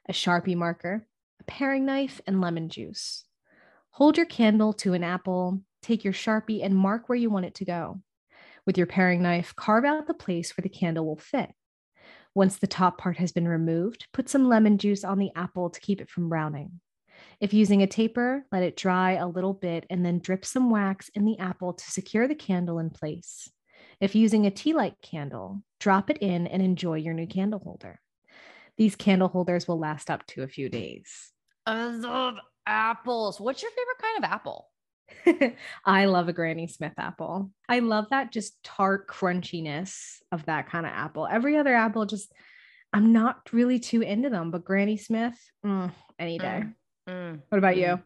a 0.08 0.12
Sharpie 0.12 0.54
marker, 0.54 1.08
a 1.40 1.44
paring 1.44 1.84
knife, 1.84 2.20
and 2.28 2.40
lemon 2.40 2.68
juice. 2.68 3.25
Hold 3.90 4.16
your 4.16 4.26
candle 4.26 4.75
to 4.75 4.94
an 4.94 5.02
apple, 5.02 5.60
take 5.82 6.04
your 6.04 6.12
Sharpie, 6.12 6.64
and 6.64 6.76
mark 6.76 7.08
where 7.08 7.18
you 7.18 7.30
want 7.30 7.46
it 7.46 7.56
to 7.56 7.64
go. 7.64 8.00
With 8.68 8.76
your 8.76 8.87
paring 8.87 9.22
knife, 9.22 9.56
carve 9.56 9.87
out 9.87 10.06
the 10.06 10.12
place 10.12 10.54
where 10.54 10.60
the 10.62 10.68
candle 10.68 11.06
will 11.06 11.16
fit. 11.16 11.48
Once 12.34 12.58
the 12.58 12.66
top 12.66 12.98
part 12.98 13.16
has 13.16 13.32
been 13.32 13.48
removed, 13.48 14.06
put 14.12 14.28
some 14.28 14.46
lemon 14.46 14.76
juice 14.76 15.04
on 15.04 15.18
the 15.18 15.30
apple 15.34 15.70
to 15.70 15.80
keep 15.80 16.02
it 16.02 16.10
from 16.10 16.28
browning. 16.28 16.78
If 17.40 17.54
using 17.54 17.80
a 17.80 17.87
taper, 17.87 18.44
let 18.52 18.62
it 18.62 18.76
dry 18.76 19.12
a 19.12 19.26
little 19.26 19.54
bit 19.54 19.87
and 19.88 20.04
then 20.04 20.18
drip 20.18 20.44
some 20.44 20.68
wax 20.68 21.08
in 21.14 21.25
the 21.25 21.38
apple 21.38 21.72
to 21.72 21.90
secure 21.90 22.28
the 22.28 22.34
candle 22.34 22.78
in 22.78 22.90
place. 22.90 23.50
If 24.02 24.14
using 24.14 24.44
a 24.44 24.50
tea 24.50 24.75
light 24.75 24.96
candle, 25.00 25.62
drop 25.80 26.10
it 26.10 26.18
in 26.18 26.46
and 26.46 26.60
enjoy 26.60 26.96
your 26.96 27.14
new 27.14 27.26
candle 27.26 27.60
holder. 27.60 27.98
These 28.76 28.96
candle 28.96 29.28
holders 29.28 29.66
will 29.66 29.78
last 29.78 30.10
up 30.10 30.26
to 30.26 30.42
a 30.42 30.46
few 30.46 30.68
days. 30.68 31.32
I 31.64 31.87
love 31.87 32.34
apples. 32.66 33.40
What's 33.40 33.62
your 33.62 33.70
favorite 33.70 34.02
kind 34.02 34.18
of 34.18 34.30
apple? 34.30 34.68
I 35.85 36.06
love 36.06 36.28
a 36.28 36.32
Granny 36.32 36.66
Smith 36.66 36.94
apple. 36.99 37.50
I 37.68 37.80
love 37.80 38.06
that 38.11 38.32
just 38.32 38.62
tart 38.62 39.08
crunchiness 39.08 40.18
of 40.32 40.47
that 40.47 40.68
kind 40.68 40.87
of 40.87 40.92
apple. 40.92 41.26
Every 41.30 41.56
other 41.56 41.75
apple, 41.75 42.06
just 42.06 42.32
I'm 42.92 43.12
not 43.12 43.52
really 43.52 43.78
too 43.78 44.02
into 44.02 44.30
them, 44.30 44.50
but 44.50 44.64
Granny 44.64 44.97
Smith, 44.97 45.38
mm, 45.64 45.92
any 46.18 46.38
day. 46.38 46.64
Mm, 47.08 47.12
mm, 47.12 47.40
what 47.49 47.58
about 47.58 47.75
mm. 47.75 47.80
you? 47.80 48.02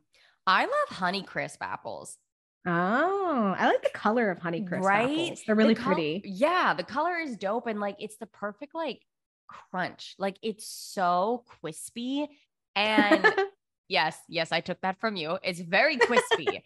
I 0.47 0.63
love 0.65 0.89
Honey 0.89 1.23
Crisp 1.23 1.63
apples. 1.63 2.19
Oh, 2.67 3.55
I 3.59 3.67
like 3.67 3.83
the 3.83 3.91
color 3.91 4.31
of 4.31 4.39
Honey 4.39 4.65
Crisp 4.65 4.87
right? 4.87 5.11
apples. 5.11 5.43
They're 5.47 5.57
really 5.57 5.75
the 5.75 5.81
col- 5.81 5.95
pretty. 5.95 6.23
Yeah, 6.25 6.75
the 6.75 6.85
color 6.85 7.19
is 7.19 7.37
dope 7.37 7.67
and 7.67 7.81
like 7.81 7.97
it's 7.99 8.17
the 8.17 8.27
perfect 8.27 8.75
like 8.75 9.01
crunch. 9.49 10.15
Like 10.19 10.37
it's 10.43 10.67
so 10.67 11.45
crispy 11.47 12.29
and 12.75 13.35
yes, 13.89 14.19
yes, 14.29 14.53
I 14.53 14.61
took 14.61 14.81
that 14.83 15.01
from 15.01 15.17
you. 15.17 15.39
It's 15.43 15.61
very 15.61 15.97
crispy. 15.97 16.63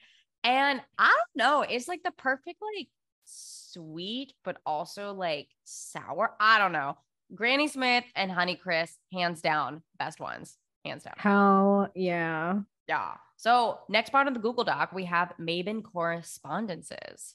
And 0.46 0.80
I 0.96 1.06
don't 1.08 1.36
know, 1.44 1.62
it's 1.62 1.88
like 1.88 2.04
the 2.04 2.12
perfect, 2.12 2.62
like 2.76 2.86
sweet, 3.24 4.32
but 4.44 4.58
also 4.64 5.12
like 5.12 5.48
sour. 5.64 6.34
I 6.38 6.58
don't 6.60 6.70
know. 6.70 6.96
Granny 7.34 7.66
Smith 7.66 8.04
and 8.14 8.30
Honeycrisp, 8.30 8.94
hands 9.12 9.42
down, 9.42 9.82
best 9.98 10.20
ones, 10.20 10.56
hands 10.84 11.02
down. 11.02 11.14
Hell 11.16 11.88
yeah. 11.96 12.60
Yeah. 12.88 13.14
So, 13.36 13.80
next 13.88 14.10
part 14.10 14.28
of 14.28 14.34
the 14.34 14.40
Google 14.40 14.62
Doc, 14.62 14.92
we 14.92 15.06
have 15.06 15.34
Mabon 15.40 15.82
correspondences. 15.82 17.34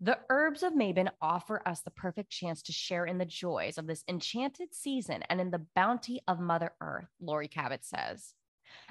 The 0.00 0.18
herbs 0.28 0.64
of 0.64 0.72
Mabon 0.72 1.10
offer 1.20 1.62
us 1.64 1.82
the 1.82 1.92
perfect 1.92 2.30
chance 2.30 2.60
to 2.62 2.72
share 2.72 3.06
in 3.06 3.18
the 3.18 3.24
joys 3.24 3.78
of 3.78 3.86
this 3.86 4.02
enchanted 4.08 4.74
season 4.74 5.22
and 5.30 5.40
in 5.40 5.52
the 5.52 5.64
bounty 5.76 6.20
of 6.26 6.40
Mother 6.40 6.72
Earth, 6.80 7.06
Laurie 7.20 7.46
Cabot 7.46 7.84
says. 7.84 8.34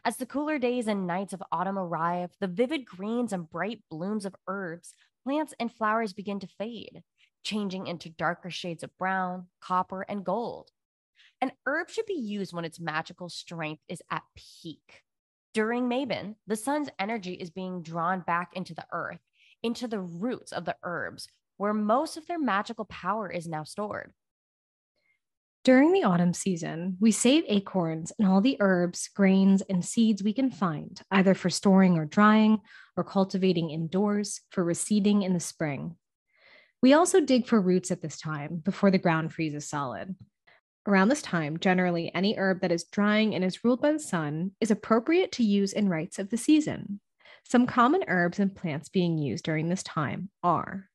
As 0.03 0.17
the 0.17 0.25
cooler 0.25 0.57
days 0.57 0.87
and 0.87 1.07
nights 1.07 1.33
of 1.33 1.43
autumn 1.51 1.77
arrive, 1.77 2.31
the 2.39 2.47
vivid 2.47 2.85
greens 2.85 3.33
and 3.33 3.49
bright 3.49 3.81
blooms 3.89 4.25
of 4.25 4.35
herbs, 4.47 4.93
plants, 5.23 5.53
and 5.59 5.71
flowers 5.71 6.13
begin 6.13 6.39
to 6.39 6.47
fade, 6.47 7.03
changing 7.43 7.87
into 7.87 8.09
darker 8.09 8.49
shades 8.49 8.83
of 8.83 8.97
brown, 8.97 9.47
copper, 9.59 10.01
and 10.03 10.25
gold. 10.25 10.71
An 11.41 11.51
herb 11.65 11.89
should 11.89 12.05
be 12.05 12.13
used 12.13 12.53
when 12.53 12.65
its 12.65 12.79
magical 12.79 13.29
strength 13.29 13.81
is 13.87 14.01
at 14.11 14.23
peak. 14.35 15.03
During 15.53 15.89
Mabon, 15.89 16.35
the 16.47 16.55
sun's 16.55 16.89
energy 16.97 17.33
is 17.33 17.49
being 17.49 17.81
drawn 17.81 18.21
back 18.21 18.51
into 18.53 18.73
the 18.73 18.85
earth, 18.91 19.19
into 19.63 19.87
the 19.87 19.99
roots 19.99 20.51
of 20.51 20.65
the 20.65 20.77
herbs, 20.83 21.27
where 21.57 21.73
most 21.73 22.15
of 22.15 22.27
their 22.27 22.39
magical 22.39 22.85
power 22.85 23.29
is 23.29 23.47
now 23.47 23.63
stored. 23.63 24.13
During 25.63 25.91
the 25.91 26.03
autumn 26.03 26.33
season, 26.33 26.97
we 26.99 27.11
save 27.11 27.43
acorns 27.47 28.11
and 28.17 28.27
all 28.27 28.41
the 28.41 28.57
herbs, 28.59 29.07
grains, 29.15 29.61
and 29.69 29.85
seeds 29.85 30.23
we 30.23 30.33
can 30.33 30.49
find, 30.49 30.99
either 31.11 31.35
for 31.35 31.51
storing 31.51 31.99
or 31.99 32.05
drying, 32.05 32.61
or 32.97 33.03
cultivating 33.03 33.69
indoors 33.69 34.41
for 34.49 34.65
reseeding 34.65 35.23
in 35.23 35.33
the 35.33 35.39
spring. 35.39 35.97
We 36.81 36.93
also 36.93 37.21
dig 37.21 37.45
for 37.45 37.61
roots 37.61 37.91
at 37.91 38.01
this 38.01 38.19
time 38.19 38.55
before 38.65 38.89
the 38.89 38.97
ground 38.97 39.33
freezes 39.33 39.69
solid. 39.69 40.15
Around 40.87 41.09
this 41.09 41.21
time, 41.21 41.59
generally, 41.59 42.11
any 42.15 42.35
herb 42.35 42.61
that 42.61 42.71
is 42.71 42.85
drying 42.85 43.35
and 43.35 43.45
is 43.45 43.63
ruled 43.63 43.83
by 43.83 43.91
the 43.91 43.99
sun 43.99 44.53
is 44.59 44.71
appropriate 44.71 45.31
to 45.33 45.43
use 45.43 45.73
in 45.73 45.89
rites 45.89 46.17
of 46.17 46.31
the 46.31 46.37
season. 46.37 46.99
Some 47.43 47.67
common 47.67 48.03
herbs 48.07 48.39
and 48.39 48.55
plants 48.55 48.89
being 48.89 49.19
used 49.19 49.45
during 49.45 49.69
this 49.69 49.83
time 49.83 50.31
are 50.41 50.89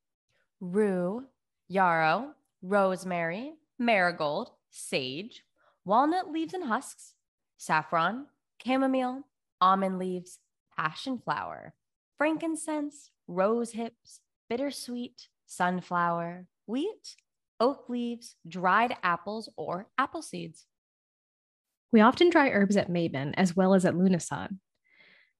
rue, 0.60 1.24
yarrow, 1.68 2.32
rosemary, 2.62 3.52
marigold, 3.78 4.50
sage, 4.70 5.42
walnut 5.84 6.30
leaves 6.30 6.54
and 6.54 6.64
husks, 6.64 7.14
saffron, 7.56 8.26
chamomile, 8.64 9.22
almond 9.60 9.98
leaves, 9.98 10.38
passion 10.76 11.18
flower, 11.18 11.74
frankincense, 12.16 13.10
rose 13.26 13.72
hips, 13.72 14.20
bittersweet, 14.48 15.28
sunflower, 15.46 16.46
wheat, 16.66 17.16
oak 17.60 17.88
leaves, 17.88 18.36
dried 18.46 18.96
apples, 19.02 19.48
or 19.56 19.88
apple 19.98 20.22
seeds. 20.22 20.66
We 21.92 22.00
often 22.00 22.30
dry 22.30 22.50
herbs 22.50 22.76
at 22.76 22.90
Mabon 22.90 23.32
as 23.36 23.56
well 23.56 23.74
as 23.74 23.84
at 23.84 23.94
Lughnasadh. 23.94 24.56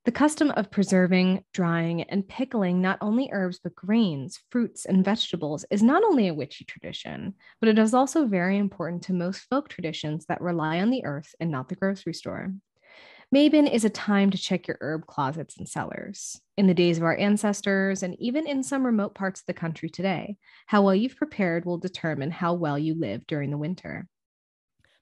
The 0.07 0.13
custom 0.13 0.53
of 0.53 0.71
preserving, 0.71 1.43
drying, 1.53 2.03
and 2.05 2.29
pickling 2.29 2.81
not 2.81 2.97
only 3.01 3.29
herbs 3.33 3.59
but 3.61 3.75
grains, 3.75 4.39
fruits, 4.53 4.85
and 4.85 5.05
vegetables 5.05 5.65
is 5.69 5.83
not 5.83 6.05
only 6.05 6.29
a 6.29 6.35
witchy 6.35 6.65
tradition, 6.65 7.35
but 7.59 7.69
it 7.69 7.77
is 7.77 7.93
also 7.93 8.25
very 8.25 8.57
important 8.57 9.03
to 9.03 9.13
most 9.13 9.41
folk 9.51 9.69
traditions 9.69 10.25
that 10.27 10.41
rely 10.41 10.79
on 10.79 10.91
the 10.91 11.05
earth 11.05 11.35
and 11.41 11.51
not 11.51 11.69
the 11.69 11.75
grocery 11.75 12.15
store. 12.15 12.55
Mabon 13.35 13.69
is 13.69 13.85
a 13.85 13.91
time 13.91 14.31
to 14.31 14.39
check 14.39 14.69
your 14.69 14.79
herb 14.81 15.09
closets 15.09 15.57
and 15.57 15.69
cellars. 15.69 16.41
In 16.57 16.69
the 16.69 16.73
days 16.73 16.99
of 16.99 17.03
our 17.03 17.17
ancestors, 17.17 18.05
and 18.05 18.15
even 18.21 18.47
in 18.47 18.63
some 18.63 18.87
remote 18.87 19.17
parts 19.17 19.41
of 19.41 19.47
the 19.47 19.55
country 19.55 19.89
today, 19.89 20.37
how 20.67 20.83
well 20.83 20.95
you've 20.95 21.17
prepared 21.17 21.65
will 21.65 21.79
determine 21.79 22.31
how 22.31 22.55
well 22.55 22.79
you 22.79 22.95
live 22.95 23.27
during 23.27 23.51
the 23.51 23.59
winter. 23.59 24.07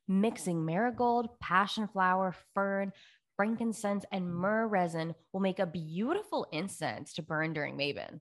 Mixing 0.09 0.65
marigold, 0.65 1.39
passion 1.41 1.89
flower, 1.89 2.35
fern, 2.55 2.93
frankincense, 3.37 4.05
and 4.13 4.35
myrrh 4.35 4.67
resin 4.67 5.15
will 5.33 5.41
make 5.41 5.59
a 5.59 5.67
beautiful 5.67 6.47
incense 6.53 7.13
to 7.15 7.23
burn 7.23 7.53
during 7.53 7.77
Mabon. 7.77 8.21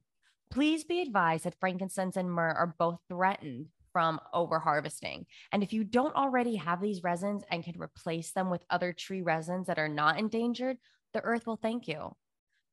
Please 0.52 0.84
be 0.84 1.02
advised 1.02 1.45
that 1.45 1.60
frankincense 1.60 2.15
and 2.15 2.32
myrrh 2.32 2.54
are 2.54 2.76
both 2.78 2.99
threatened 3.10 3.67
from 3.91 4.19
overharvesting. 4.34 5.26
And 5.52 5.63
if 5.63 5.71
you 5.71 5.84
don't 5.84 6.15
already 6.15 6.56
have 6.56 6.82
these 6.82 7.04
resins 7.04 7.43
and 7.49 7.63
can 7.63 7.80
replace 7.80 8.32
them 8.32 8.49
with 8.49 8.65
other 8.69 8.91
tree 8.91 9.21
resins 9.21 9.67
that 9.67 9.80
are 9.80 9.88
not 9.88 10.19
endangered, 10.19 10.78
the 11.13 11.21
earth 11.21 11.45
will 11.45 11.58
thank 11.58 11.88
you. 11.88 12.15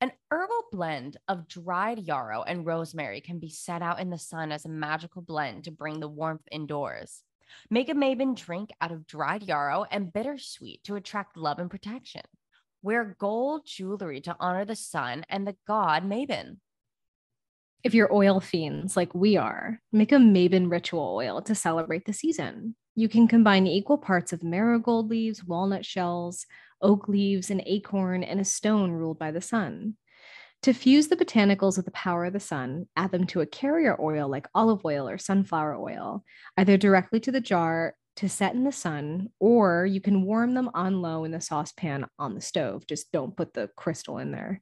An 0.01 0.11
herbal 0.31 0.63
blend 0.71 1.17
of 1.27 1.47
dried 1.47 1.99
yarrow 1.99 2.41
and 2.41 2.65
rosemary 2.65 3.21
can 3.21 3.37
be 3.37 3.49
set 3.49 3.83
out 3.83 3.99
in 3.99 4.09
the 4.09 4.17
sun 4.17 4.51
as 4.51 4.65
a 4.65 4.69
magical 4.69 5.21
blend 5.21 5.65
to 5.65 5.71
bring 5.71 5.99
the 5.99 6.07
warmth 6.07 6.47
indoors. 6.51 7.21
Make 7.69 7.89
a 7.89 7.93
Mabon 7.93 8.35
drink 8.35 8.71
out 8.81 8.91
of 8.91 9.07
dried 9.07 9.43
yarrow 9.43 9.85
and 9.89 10.11
bittersweet 10.11 10.83
to 10.83 10.95
attract 10.95 11.37
love 11.37 11.59
and 11.59 11.69
protection. 11.69 12.23
Wear 12.81 13.15
gold 13.19 13.61
jewelry 13.65 14.21
to 14.21 14.35
honor 14.39 14.65
the 14.65 14.75
sun 14.75 15.25
and 15.29 15.45
the 15.45 15.55
god 15.67 16.03
Mabon. 16.03 16.57
If 17.83 17.93
you're 17.93 18.13
oil 18.13 18.39
fiends 18.39 18.95
like 18.95 19.15
we 19.15 19.37
are, 19.37 19.79
make 19.91 20.11
a 20.11 20.15
Mabon 20.15 20.69
ritual 20.69 21.15
oil 21.15 21.41
to 21.43 21.55
celebrate 21.55 22.05
the 22.05 22.13
season. 22.13 22.75
You 22.95 23.07
can 23.07 23.27
combine 23.27 23.67
equal 23.67 23.97
parts 23.97 24.33
of 24.33 24.43
marigold 24.43 25.09
leaves, 25.09 25.43
walnut 25.43 25.85
shells, 25.85 26.45
oak 26.81 27.07
leaves, 27.07 27.49
an 27.49 27.61
acorn, 27.65 28.23
and 28.23 28.39
a 28.39 28.45
stone 28.45 28.91
ruled 28.91 29.17
by 29.17 29.31
the 29.31 29.41
sun. 29.41 29.95
To 30.63 30.73
fuse 30.73 31.07
the 31.07 31.15
botanicals 31.15 31.75
with 31.75 31.85
the 31.85 31.91
power 31.91 32.25
of 32.25 32.33
the 32.33 32.39
sun, 32.39 32.85
add 32.95 33.11
them 33.11 33.25
to 33.27 33.41
a 33.41 33.47
carrier 33.47 33.99
oil 33.99 34.29
like 34.29 34.47
olive 34.53 34.85
oil 34.85 35.09
or 35.09 35.17
sunflower 35.17 35.75
oil, 35.75 36.23
either 36.55 36.77
directly 36.77 37.19
to 37.21 37.31
the 37.31 37.41
jar 37.41 37.95
to 38.17 38.29
set 38.29 38.53
in 38.53 38.63
the 38.63 38.71
sun, 38.71 39.29
or 39.39 39.87
you 39.87 39.99
can 39.99 40.23
warm 40.23 40.53
them 40.53 40.69
on 40.75 41.01
low 41.01 41.23
in 41.23 41.31
the 41.31 41.41
saucepan 41.41 42.05
on 42.19 42.35
the 42.35 42.41
stove. 42.41 42.85
Just 42.85 43.11
don't 43.11 43.35
put 43.35 43.53
the 43.53 43.69
crystal 43.75 44.19
in 44.19 44.31
there. 44.31 44.61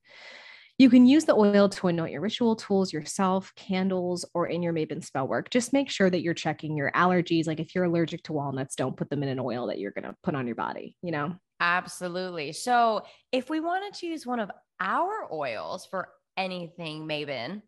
You 0.78 0.90
can 0.90 1.06
use 1.06 1.26
the 1.26 1.36
oil 1.36 1.68
to 1.68 1.90
anoint 1.90 2.14
your 2.14 2.22
ritual 2.22 2.56
tools 2.56 2.94
yourself, 2.94 3.52
candles, 3.58 4.24
or 4.34 4.48
in 4.48 4.64
your 4.64 4.72
Mabon 4.72 5.04
spell 5.04 5.28
work. 5.28 5.50
Just 5.50 5.74
make 5.74 5.90
sure 5.90 6.10
that 6.10 6.22
you're 6.22 6.34
checking 6.34 6.78
your 6.78 6.92
allergies. 6.94 7.48
Like 7.48 7.60
if 7.60 7.76
you're 7.76 7.84
allergic 7.84 8.24
to 8.24 8.34
walnuts, 8.34 8.76
don't 8.76 8.96
put 8.96 9.10
them 9.10 9.22
in 9.22 9.28
an 9.28 9.40
oil 9.42 9.68
that 9.68 9.80
you're 9.80 9.92
going 9.92 10.06
to 10.06 10.16
put 10.24 10.36
on 10.36 10.46
your 10.48 10.56
body, 10.56 10.96
you 11.02 11.12
know? 11.12 11.36
Absolutely. 11.60 12.54
So 12.54 13.02
if 13.34 13.50
we 13.50 13.60
wanted 13.60 13.94
to 13.96 14.08
use 14.08 14.26
one 14.26 14.40
of 14.40 14.50
our 14.80 15.28
oils 15.32 15.86
for 15.86 16.10
anything 16.38 17.08
Mabon, 17.08 17.62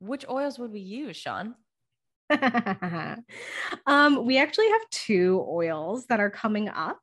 which 0.00 0.24
oils 0.28 0.58
would 0.58 0.72
we 0.72 0.80
use, 0.80 1.16
Shaun? 1.16 1.54
um, 3.86 4.24
we 4.26 4.38
actually 4.38 4.68
have 4.68 4.90
two 4.90 5.44
oils 5.48 6.06
that 6.06 6.20
are 6.20 6.30
coming 6.30 6.68
up 6.68 7.00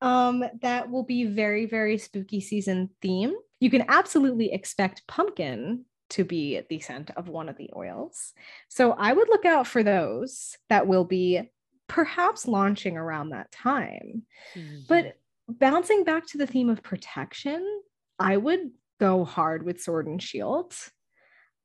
um, 0.00 0.44
that 0.62 0.90
will 0.90 1.02
be 1.02 1.24
very, 1.24 1.66
very 1.66 1.98
spooky 1.98 2.40
season 2.40 2.90
theme 3.02 3.34
you 3.60 3.70
can 3.70 3.84
absolutely 3.88 4.52
expect 4.52 5.06
pumpkin 5.06 5.84
to 6.10 6.24
be 6.24 6.62
the 6.68 6.80
scent 6.80 7.10
of 7.16 7.28
one 7.28 7.48
of 7.48 7.56
the 7.56 7.70
oils. 7.76 8.32
So 8.68 8.92
I 8.92 9.12
would 9.12 9.28
look 9.28 9.44
out 9.44 9.66
for 9.66 9.82
those 9.82 10.56
that 10.68 10.86
will 10.86 11.04
be 11.04 11.42
perhaps 11.86 12.46
launching 12.46 12.96
around 12.96 13.30
that 13.30 13.52
time. 13.52 14.22
Mm-hmm. 14.54 14.80
But 14.88 15.16
bouncing 15.48 16.04
back 16.04 16.26
to 16.28 16.38
the 16.38 16.46
theme 16.46 16.70
of 16.70 16.82
protection, 16.82 17.82
I 18.18 18.36
would 18.36 18.70
go 19.00 19.24
hard 19.24 19.62
with 19.64 19.80
sword 19.80 20.06
and 20.06 20.22
shield. 20.22 20.74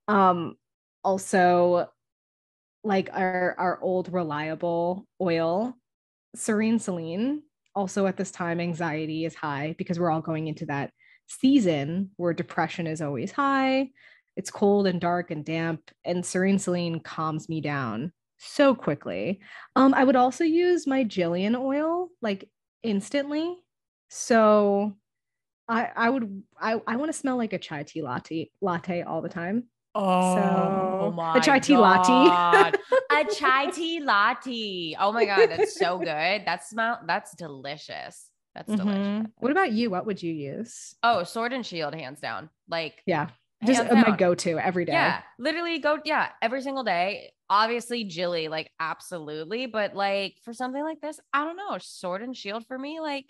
Um 0.08 0.56
also 1.04 1.89
like 2.84 3.10
our 3.13 3.56
our 3.58 3.82
old 3.82 4.12
reliable 4.12 5.08
oil, 5.22 5.76
serene 6.36 6.80
Celine. 6.80 7.44
Also 7.76 8.06
at 8.06 8.18
this 8.18 8.32
time 8.32 8.60
anxiety 8.60 9.26
is 9.26 9.34
high 9.34 9.74
because 9.78 10.00
we're 10.00 10.12
all 10.12 10.22
going 10.22 10.48
into 10.48 10.66
that 10.68 10.92
season 11.28 12.12
where 12.18 12.34
depression 12.34 12.86
is 12.86 13.02
always 13.02 13.32
high, 13.32 13.89
it's 14.36 14.52
cold 14.52 14.88
and 14.88 15.00
dark 15.00 15.32
and 15.32 15.46
damp, 15.46 15.92
and 16.06 16.26
Serene 16.26 16.60
Celine 16.60 17.00
calms 17.00 17.50
me 17.50 17.62
down 17.62 18.12
so 18.38 18.76
quickly. 18.76 19.39
Um, 19.76 19.94
I 19.94 20.04
would 20.04 20.16
also 20.16 20.44
use 20.44 20.88
my 20.88 21.04
Jillian 21.04 21.60
oil 21.60 22.10
like 22.22 22.50
instantly. 22.84 23.56
So 24.10 24.96
I 25.67 25.89
I 25.95 26.10
would 26.10 26.43
I, 26.60 26.82
I 26.86 26.95
want 26.95 27.12
to 27.12 27.17
smell 27.17 27.38
like 27.38 27.54
a 27.54 27.58
chai 27.58 27.84
tea 27.84 28.02
latte 28.02 28.49
latte 28.62 29.02
all 29.02 29.21
the 29.21 29.30
time. 29.30 29.65
Oh 29.95 30.36
so, 30.36 31.13
my 31.15 31.38
a 31.38 31.41
chai 31.41 31.60
tea 31.60 31.78
latte. 31.78 32.78
a 33.12 33.26
chai 33.34 33.69
tea 33.69 33.99
latte. 33.99 34.95
Oh 34.99 35.12
my 35.12 35.26
god, 35.26 35.49
that's 35.49 35.78
so 35.78 35.97
good. 35.99 36.08
That 36.45 36.63
smell 36.65 36.99
that's 37.06 37.36
delicious. 37.36 38.30
That's 38.56 38.71
mm-hmm. 38.71 38.88
delicious. 38.88 39.32
What 39.39 39.52
about 39.52 39.71
you? 39.71 39.89
What 39.89 40.06
would 40.06 40.21
you 40.21 40.34
use? 40.34 40.95
Oh, 41.04 41.23
sword 41.23 41.54
and 41.54 41.65
shield, 41.65 41.95
hands 41.95 42.19
down. 42.19 42.49
Like, 42.67 43.02
yeah, 43.06 43.30
just 43.65 43.91
my 43.91 44.15
go 44.15 44.36
to 44.36 44.60
every 44.60 44.86
day. 44.86 44.93
Yeah, 44.93 45.21
literally 45.39 45.80
go. 45.80 45.99
Yeah, 46.04 46.30
every 46.41 46.62
single 46.62 46.84
day. 46.84 47.32
Obviously, 47.49 48.04
Jilly, 48.04 48.47
like, 48.47 48.71
absolutely. 48.80 49.67
But 49.67 49.95
like 49.95 50.36
for 50.43 50.54
something 50.54 50.84
like 50.84 51.02
this, 51.02 51.19
I 51.34 51.45
don't 51.45 51.58
know. 51.58 51.78
Sword 51.80 52.21
and 52.21 52.36
shield 52.36 52.65
for 52.67 52.78
me, 52.78 52.99
like, 52.99 53.26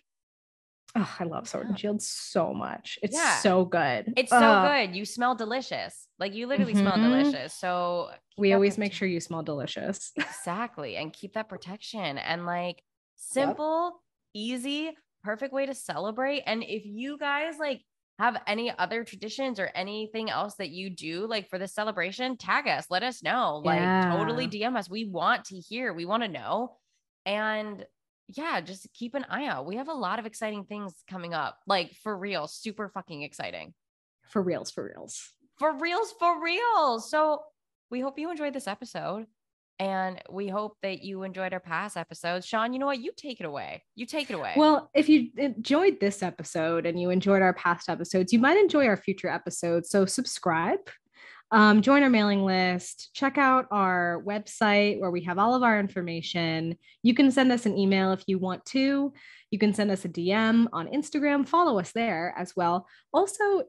oh, 0.95 1.15
I 1.19 1.23
love 1.23 1.47
sword 1.47 1.67
and 1.67 1.79
shield 1.79 2.01
so 2.01 2.53
much. 2.53 2.99
It's 3.01 3.15
yeah. 3.15 3.37
so 3.37 3.65
good. 3.65 4.13
It's 4.15 4.29
so 4.29 4.67
good. 4.67 4.95
You 4.95 5.05
smell 5.05 5.35
delicious. 5.35 6.07
Like, 6.19 6.33
you 6.33 6.47
literally 6.47 6.73
mm-hmm. 6.73 6.87
smell 6.87 6.97
delicious. 6.97 7.53
So 7.53 8.09
we 8.37 8.53
always 8.53 8.77
make 8.77 8.93
sure 8.93 9.07
you 9.07 9.19
smell 9.19 9.43
delicious. 9.43 10.11
exactly, 10.17 10.95
and 10.97 11.11
keep 11.13 11.33
that 11.33 11.49
protection 11.49 12.17
and 12.17 12.45
like 12.45 12.83
simple, 13.15 14.01
yep. 14.33 14.41
easy 14.41 14.91
perfect 15.23 15.53
way 15.53 15.65
to 15.65 15.73
celebrate. 15.73 16.43
And 16.45 16.63
if 16.63 16.85
you 16.85 17.17
guys 17.17 17.57
like 17.57 17.81
have 18.19 18.41
any 18.45 18.71
other 18.77 19.03
traditions 19.03 19.59
or 19.59 19.71
anything 19.73 20.29
else 20.29 20.55
that 20.55 20.69
you 20.69 20.89
do 20.89 21.25
like 21.25 21.49
for 21.49 21.57
this 21.57 21.73
celebration, 21.73 22.37
tag 22.37 22.67
us, 22.67 22.87
let 22.89 23.03
us 23.03 23.23
know. 23.23 23.61
Like 23.63 23.79
Yeah. 23.79 24.15
totally 24.15 24.47
DM 24.47 24.75
us. 24.77 24.89
We 24.89 25.05
want 25.05 25.45
to 25.45 25.55
hear, 25.55 25.93
we 25.93 26.05
want 26.05 26.23
to 26.23 26.29
know. 26.29 26.77
And 27.25 27.85
yeah, 28.35 28.61
just 28.61 28.87
keep 28.93 29.15
an 29.15 29.25
eye 29.29 29.45
out. 29.45 29.65
We 29.65 29.77
have 29.77 29.87
a 29.87 29.93
lot 29.93 30.19
of 30.19 30.25
exciting 30.25 30.65
things 30.65 30.93
coming 31.09 31.33
up. 31.33 31.59
Like 31.67 31.93
for 32.03 32.17
real, 32.17 32.47
super 32.47 32.89
fucking 32.89 33.23
exciting. 33.23 33.73
For 34.29 34.41
reals, 34.41 34.71
for 34.71 34.83
reals. 34.83 35.21
For 35.59 35.77
reals, 35.77 36.13
for 36.19 36.43
real. 36.43 36.99
So 36.99 37.41
we 37.91 37.99
hope 37.99 38.17
you 38.17 38.31
enjoyed 38.31 38.53
this 38.53 38.67
episode. 38.67 39.25
And 39.79 40.21
we 40.29 40.47
hope 40.47 40.77
that 40.83 41.01
you 41.01 41.23
enjoyed 41.23 41.51
our 41.51 41.59
past 41.59 41.97
episodes. 41.97 42.45
Shaun, 42.45 42.73
you 42.73 42.79
know 42.79 42.85
what? 42.85 42.99
You 42.99 43.11
take 43.17 43.39
it 43.39 43.45
away. 43.45 43.83
You 43.95 44.05
take 44.05 44.29
it 44.29 44.35
away. 44.35 44.53
Well, 44.55 44.89
if 44.93 45.09
you 45.09 45.29
enjoyed 45.35 45.99
this 45.99 46.21
episode 46.21 46.85
and 46.85 47.01
you 47.01 47.09
enjoyed 47.09 47.41
our 47.41 47.53
past 47.53 47.89
episodes, 47.89 48.31
you 48.31 48.37
might 48.39 48.55
enjoy 48.55 48.85
our 48.85 48.95
future 48.95 49.29
episodes. 49.29 49.89
So 49.89 50.05
subscribe, 50.05 50.79
um, 51.53 51.83
join 51.83 52.01
our 52.01 52.09
mailing 52.09 52.43
list, 52.43 53.11
check 53.13 53.37
out 53.37 53.67
our 53.69 54.23
website 54.25 54.99
where 54.99 55.11
we 55.11 55.21
have 55.21 55.37
all 55.37 55.53
of 55.53 55.61
our 55.61 55.79
information. 55.79 56.75
You 57.03 57.13
can 57.13 57.29
send 57.29 57.51
us 57.51 57.67
an 57.67 57.77
email 57.77 58.11
if 58.11 58.23
you 58.25 58.39
want 58.39 58.65
to. 58.65 59.13
You 59.51 59.59
can 59.59 59.71
send 59.71 59.91
us 59.91 60.03
a 60.03 60.09
DM 60.09 60.65
on 60.73 60.87
Instagram, 60.87 61.47
follow 61.47 61.77
us 61.77 61.91
there 61.91 62.33
as 62.35 62.55
well. 62.55 62.87
Also, 63.13 63.65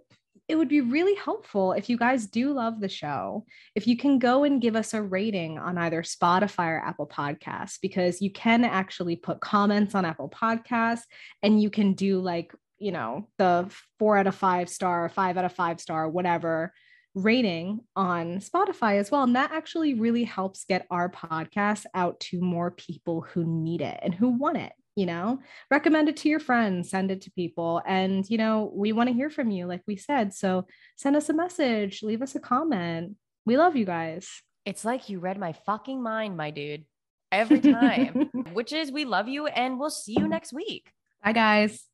it 0.49 0.57
would 0.57 0.68
be 0.68 0.81
really 0.81 1.14
helpful 1.14 1.75
if 1.75 1.90
you 1.90 1.99
guys 1.99 2.27
do 2.27 2.55
love 2.55 2.81
the 2.81 2.88
show, 2.88 3.44
if 3.75 3.87
you 3.87 3.99
can 3.99 4.18
go 4.18 4.44
and 4.44 4.62
give 4.62 4.77
us 4.77 4.94
a 4.94 5.03
rating 5.03 5.59
on 5.59 5.77
either 5.77 6.03
Spotify 6.03 6.68
or 6.68 6.83
Apple 6.83 7.07
Podcasts, 7.07 7.79
because 7.83 8.23
you 8.23 8.31
can 8.31 8.64
actually 8.64 9.16
put 9.16 9.40
comments 9.40 9.94
on 9.94 10.07
Apple 10.07 10.31
Podcasts 10.31 11.05
and 11.42 11.62
you 11.62 11.68
can 11.68 11.92
do 11.92 12.18
like, 12.18 12.55
you 12.79 12.92
know, 12.92 13.29
the 13.37 13.70
four 13.99 14.16
out 14.16 14.27
of 14.27 14.35
five 14.35 14.70
star, 14.70 15.07
five 15.11 15.37
out 15.37 15.44
of 15.44 15.53
five 15.53 15.83
star, 15.83 16.09
whatever 16.09 16.73
rating 17.14 17.81
on 17.94 18.38
Spotify 18.38 18.98
as 18.98 19.11
well. 19.11 19.22
And 19.22 19.37
that 19.37 19.53
actually 19.53 19.94
really 19.94 20.24
helps 20.24 20.64
get 20.64 20.87
our 20.90 21.09
podcast 21.09 21.87
out 21.94 22.18
to 22.20 22.40
more 22.40 22.70
people 22.70 23.20
who 23.20 23.44
need 23.44 23.81
it 23.81 23.98
and 24.03 24.14
who 24.14 24.31
want 24.31 24.57
it 24.57 24.72
you 24.96 25.07
know? 25.07 25.40
Recommend 25.70 26.09
it 26.09 26.16
to 26.18 26.29
your 26.29 26.40
friends 26.40 26.90
send 26.90 27.11
it 27.11 27.22
to 27.22 27.31
people. 27.33 27.83
And 27.87 28.29
you 28.29 28.38
know 28.38 28.70
we 28.74 28.92
want 28.92 29.09
to 29.09 29.14
hear 29.14 29.31
from 29.31 29.50
you 29.50 29.66
like 29.66 29.83
we 29.87 29.96
said. 29.96 30.35
So 30.35 30.66
send 30.96 31.16
us 31.16 31.29
a 31.29 31.35
message 31.35 32.03
leave 32.03 32.22
us 32.22 32.35
a 32.35 32.40
comment. 32.40 33.16
We 33.46 33.57
love 33.57 33.77
you 33.77 33.85
guys. 33.85 34.29
It's 34.64 34.85
like 34.85 35.09
you 35.09 35.18
read 35.18 35.38
my 35.38 35.53
fucking 35.66 36.03
mind, 36.03 36.37
my 36.37 36.50
dude, 36.50 36.85
every 37.31 37.61
time, 37.61 38.31
which 38.53 38.72
is 38.72 38.90
we 38.90 39.05
love 39.05 39.29
you 39.29 39.46
and 39.46 39.79
we'll 39.79 39.90
see 39.90 40.14
you 40.16 40.29
next 40.29 40.53
week. 40.53 40.90
bye 41.22 41.33
guys 41.33 41.85